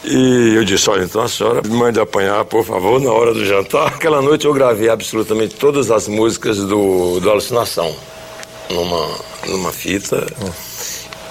e 0.03 0.53
eu 0.55 0.65
disse, 0.65 0.89
olha, 0.89 1.03
então 1.03 1.21
a 1.21 1.27
senhora 1.27 1.61
me 1.61 1.73
mande 1.75 1.99
apanhar, 1.99 2.43
por 2.45 2.65
favor, 2.65 2.99
na 2.99 3.11
hora 3.11 3.33
do 3.33 3.45
jantar. 3.45 3.87
Aquela 3.87 4.21
noite 4.21 4.45
eu 4.45 4.53
gravei 4.53 4.89
absolutamente 4.89 5.55
todas 5.55 5.89
as 5.89 6.07
músicas 6.07 6.57
do, 6.57 7.19
do 7.19 7.29
Alucinação 7.29 7.95
numa, 8.69 9.09
numa 9.47 9.71
fita. 9.71 10.25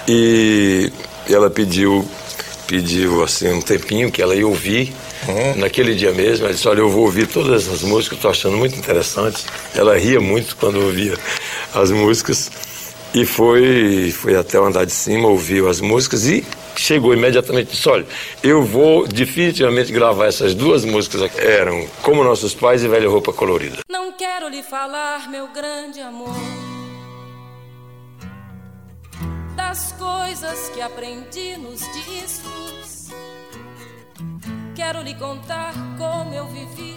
E 0.07 0.91
ela 1.29 1.49
pediu, 1.49 2.07
pediu 2.67 3.23
assim 3.23 3.51
um 3.51 3.61
tempinho 3.61 4.11
que 4.11 4.21
ela 4.21 4.35
ia 4.35 4.47
ouvir. 4.47 4.93
Uhum. 5.27 5.55
Naquele 5.57 5.95
dia 5.95 6.11
mesmo, 6.11 6.45
ela 6.45 6.53
disse, 6.53 6.67
olha, 6.67 6.79
eu 6.79 6.89
vou 6.89 7.03
ouvir 7.05 7.27
todas 7.27 7.67
essas 7.67 7.81
músicas, 7.83 8.17
estou 8.17 8.31
achando 8.31 8.57
muito 8.57 8.77
interessante. 8.77 9.45
Ela 9.75 9.97
ria 9.97 10.19
muito 10.19 10.55
quando 10.57 10.81
ouvia 10.81 11.17
as 11.73 11.91
músicas. 11.91 12.51
E 13.13 13.25
foi, 13.27 14.11
foi 14.11 14.35
até 14.35 14.59
o 14.59 14.65
andar 14.65 14.85
de 14.85 14.91
cima, 14.91 15.27
ouviu 15.27 15.69
as 15.69 15.79
músicas 15.79 16.25
e 16.25 16.43
chegou 16.75 17.13
imediatamente 17.13 17.67
e 17.67 17.71
disse: 17.71 17.87
Olha, 17.87 18.07
eu 18.41 18.63
vou 18.63 19.07
definitivamente 19.07 19.91
gravar 19.91 20.25
essas 20.25 20.55
duas 20.55 20.83
músicas 20.83 21.21
aqui. 21.21 21.39
Eram 21.39 21.87
Como 22.01 22.23
Nossos 22.23 22.55
Pais 22.55 22.83
e 22.83 22.87
Velha 22.87 23.07
Roupa 23.07 23.31
Colorida. 23.31 23.77
Não 23.87 24.13
quero 24.13 24.49
lhe 24.49 24.63
falar, 24.63 25.29
meu 25.29 25.47
grande 25.49 25.99
amor, 25.99 26.35
das 29.55 29.91
coisas 29.91 30.69
que 30.69 30.81
aprendi 30.81 31.55
nos 31.57 31.81
discos. 31.93 33.09
Quero 34.75 35.03
lhe 35.03 35.13
contar 35.13 35.73
como 35.99 36.33
eu 36.33 36.47
vivi 36.47 36.95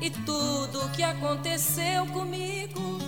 e 0.00 0.10
tudo 0.10 0.80
o 0.80 0.90
que 0.90 1.02
aconteceu 1.02 2.06
comigo. 2.06 3.07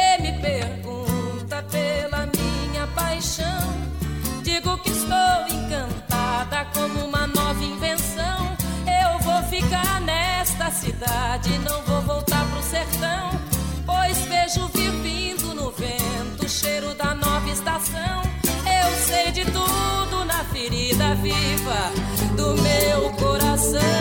pergunta 0.41 1.63
pela 1.71 2.25
minha 2.25 2.87
paixão. 2.95 3.61
Digo 4.43 4.77
que 4.79 4.89
estou 4.89 5.47
encantada 5.47 6.65
como 6.73 7.05
uma 7.05 7.27
nova 7.27 7.63
invenção. 7.63 8.57
Eu 8.85 9.19
vou 9.19 9.41
ficar 9.43 10.01
nesta 10.01 10.71
cidade, 10.71 11.57
não 11.59 11.81
vou 11.83 12.01
voltar 12.01 12.45
pro 12.49 12.61
sertão. 12.63 13.31
Pois 13.85 14.17
vejo 14.25 14.67
vir 14.69 14.91
vindo 15.03 15.53
no 15.53 15.71
vento 15.71 16.45
o 16.45 16.49
cheiro 16.49 16.93
da 16.95 17.13
nova 17.13 17.49
estação. 17.49 18.21
Eu 18.43 18.91
sei 19.05 19.31
de 19.31 19.45
tudo 19.45 20.25
na 20.25 20.43
ferida 20.45 21.15
viva 21.15 21.91
do 22.35 22.61
meu 22.61 23.11
coração. 23.13 24.00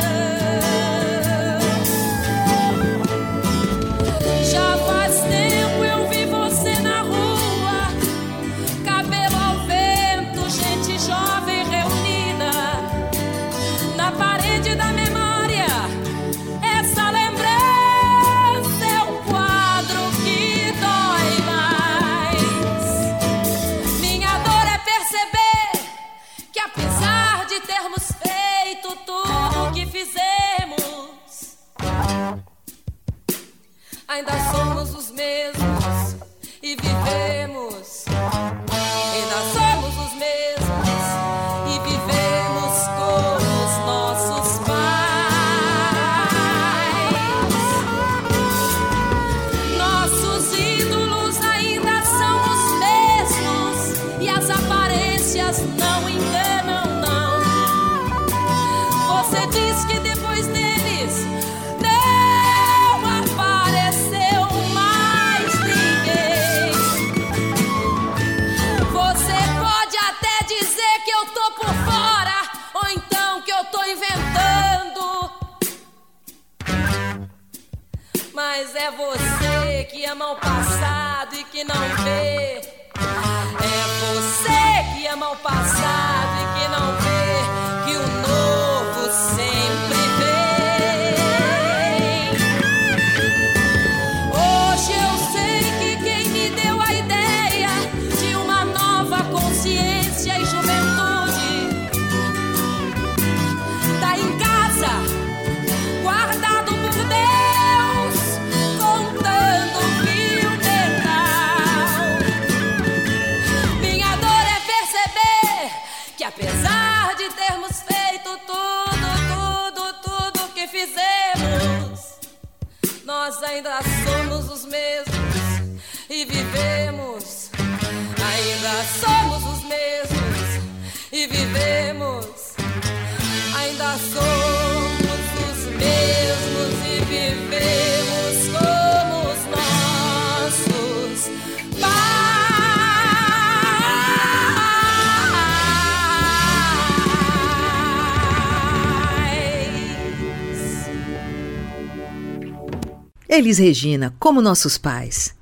Elis 153.40 153.58
Regina, 153.58 154.14
como 154.18 154.42
nossos 154.42 154.78
pais. 154.78 155.34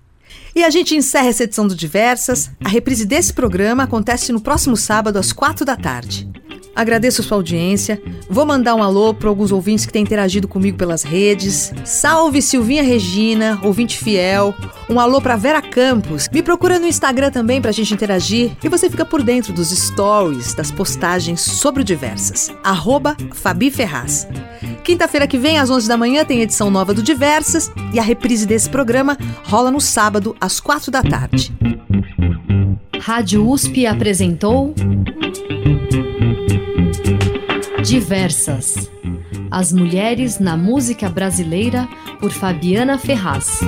E 0.55 0.64
a 0.64 0.70
gente 0.70 0.94
encerra 0.94 1.28
essa 1.28 1.44
edição 1.44 1.66
do 1.66 1.74
Diversas. 1.74 2.51
A 2.64 2.68
reprise 2.68 3.05
desse 3.05 3.32
programa 3.32 3.82
acontece 3.82 4.32
no 4.32 4.40
próximo 4.40 4.76
sábado, 4.76 5.18
às 5.18 5.32
quatro 5.32 5.64
da 5.64 5.76
tarde. 5.76 6.28
Agradeço 6.79 7.24
sua 7.24 7.37
audiência. 7.37 8.01
Vou 8.31 8.47
mandar 8.47 8.76
um 8.76 8.83
alô 8.85 9.12
para 9.12 9.29
alguns 9.29 9.51
ouvintes 9.51 9.85
que 9.85 9.93
têm 9.93 10.05
interagido 10.05 10.47
comigo 10.47 10.79
pelas 10.79 11.03
redes. 11.03 11.72
Salve 11.85 12.41
Silvinha 12.41 12.85
Regina, 12.85 13.59
ouvinte 13.64 13.99
fiel. 13.99 14.55
Um 14.89 15.01
alô 15.01 15.20
para 15.20 15.35
Vera 15.35 15.61
Campos. 15.61 16.29
Me 16.33 16.41
procura 16.41 16.79
no 16.79 16.87
Instagram 16.87 17.33
também 17.33 17.61
para 17.61 17.70
a 17.70 17.74
gente 17.74 17.93
interagir 17.93 18.53
e 18.62 18.68
você 18.68 18.89
fica 18.89 19.05
por 19.05 19.24
dentro 19.24 19.53
dos 19.53 19.70
stories, 19.70 20.55
das 20.55 20.70
postagens 20.70 21.41
sobre 21.41 21.83
o 21.83 21.85
Diversas. 21.85 22.55
Arroba 22.62 23.16
Fabi 23.33 23.72
Ferraz. 23.72 24.29
Quinta-feira 24.85 25.26
que 25.26 25.37
vem, 25.37 25.59
às 25.59 25.70
11 25.70 25.89
da 25.89 25.97
manhã, 25.97 26.24
tem 26.24 26.43
edição 26.43 26.70
nova 26.70 26.95
do 26.95 27.03
Diversas 27.03 27.72
e 27.93 27.99
a 27.99 28.03
reprise 28.05 28.47
desse 28.47 28.70
programa 28.70 29.18
rola 29.43 29.72
no 29.72 29.81
sábado, 29.81 30.37
às 30.41 30.61
quatro 30.61 30.93
da 30.93 31.03
tarde. 31.03 31.53
Rádio 33.01 33.45
USP 33.51 33.85
apresentou 33.85 34.72
Diversas. 37.89 38.91
As 39.51 39.72
mulheres 39.72 40.39
na 40.39 40.59
música 40.59 41.09
brasileira 41.09 41.89
por 42.20 42.30
Fabiana 42.30 42.99
Ferraz. 42.99 43.61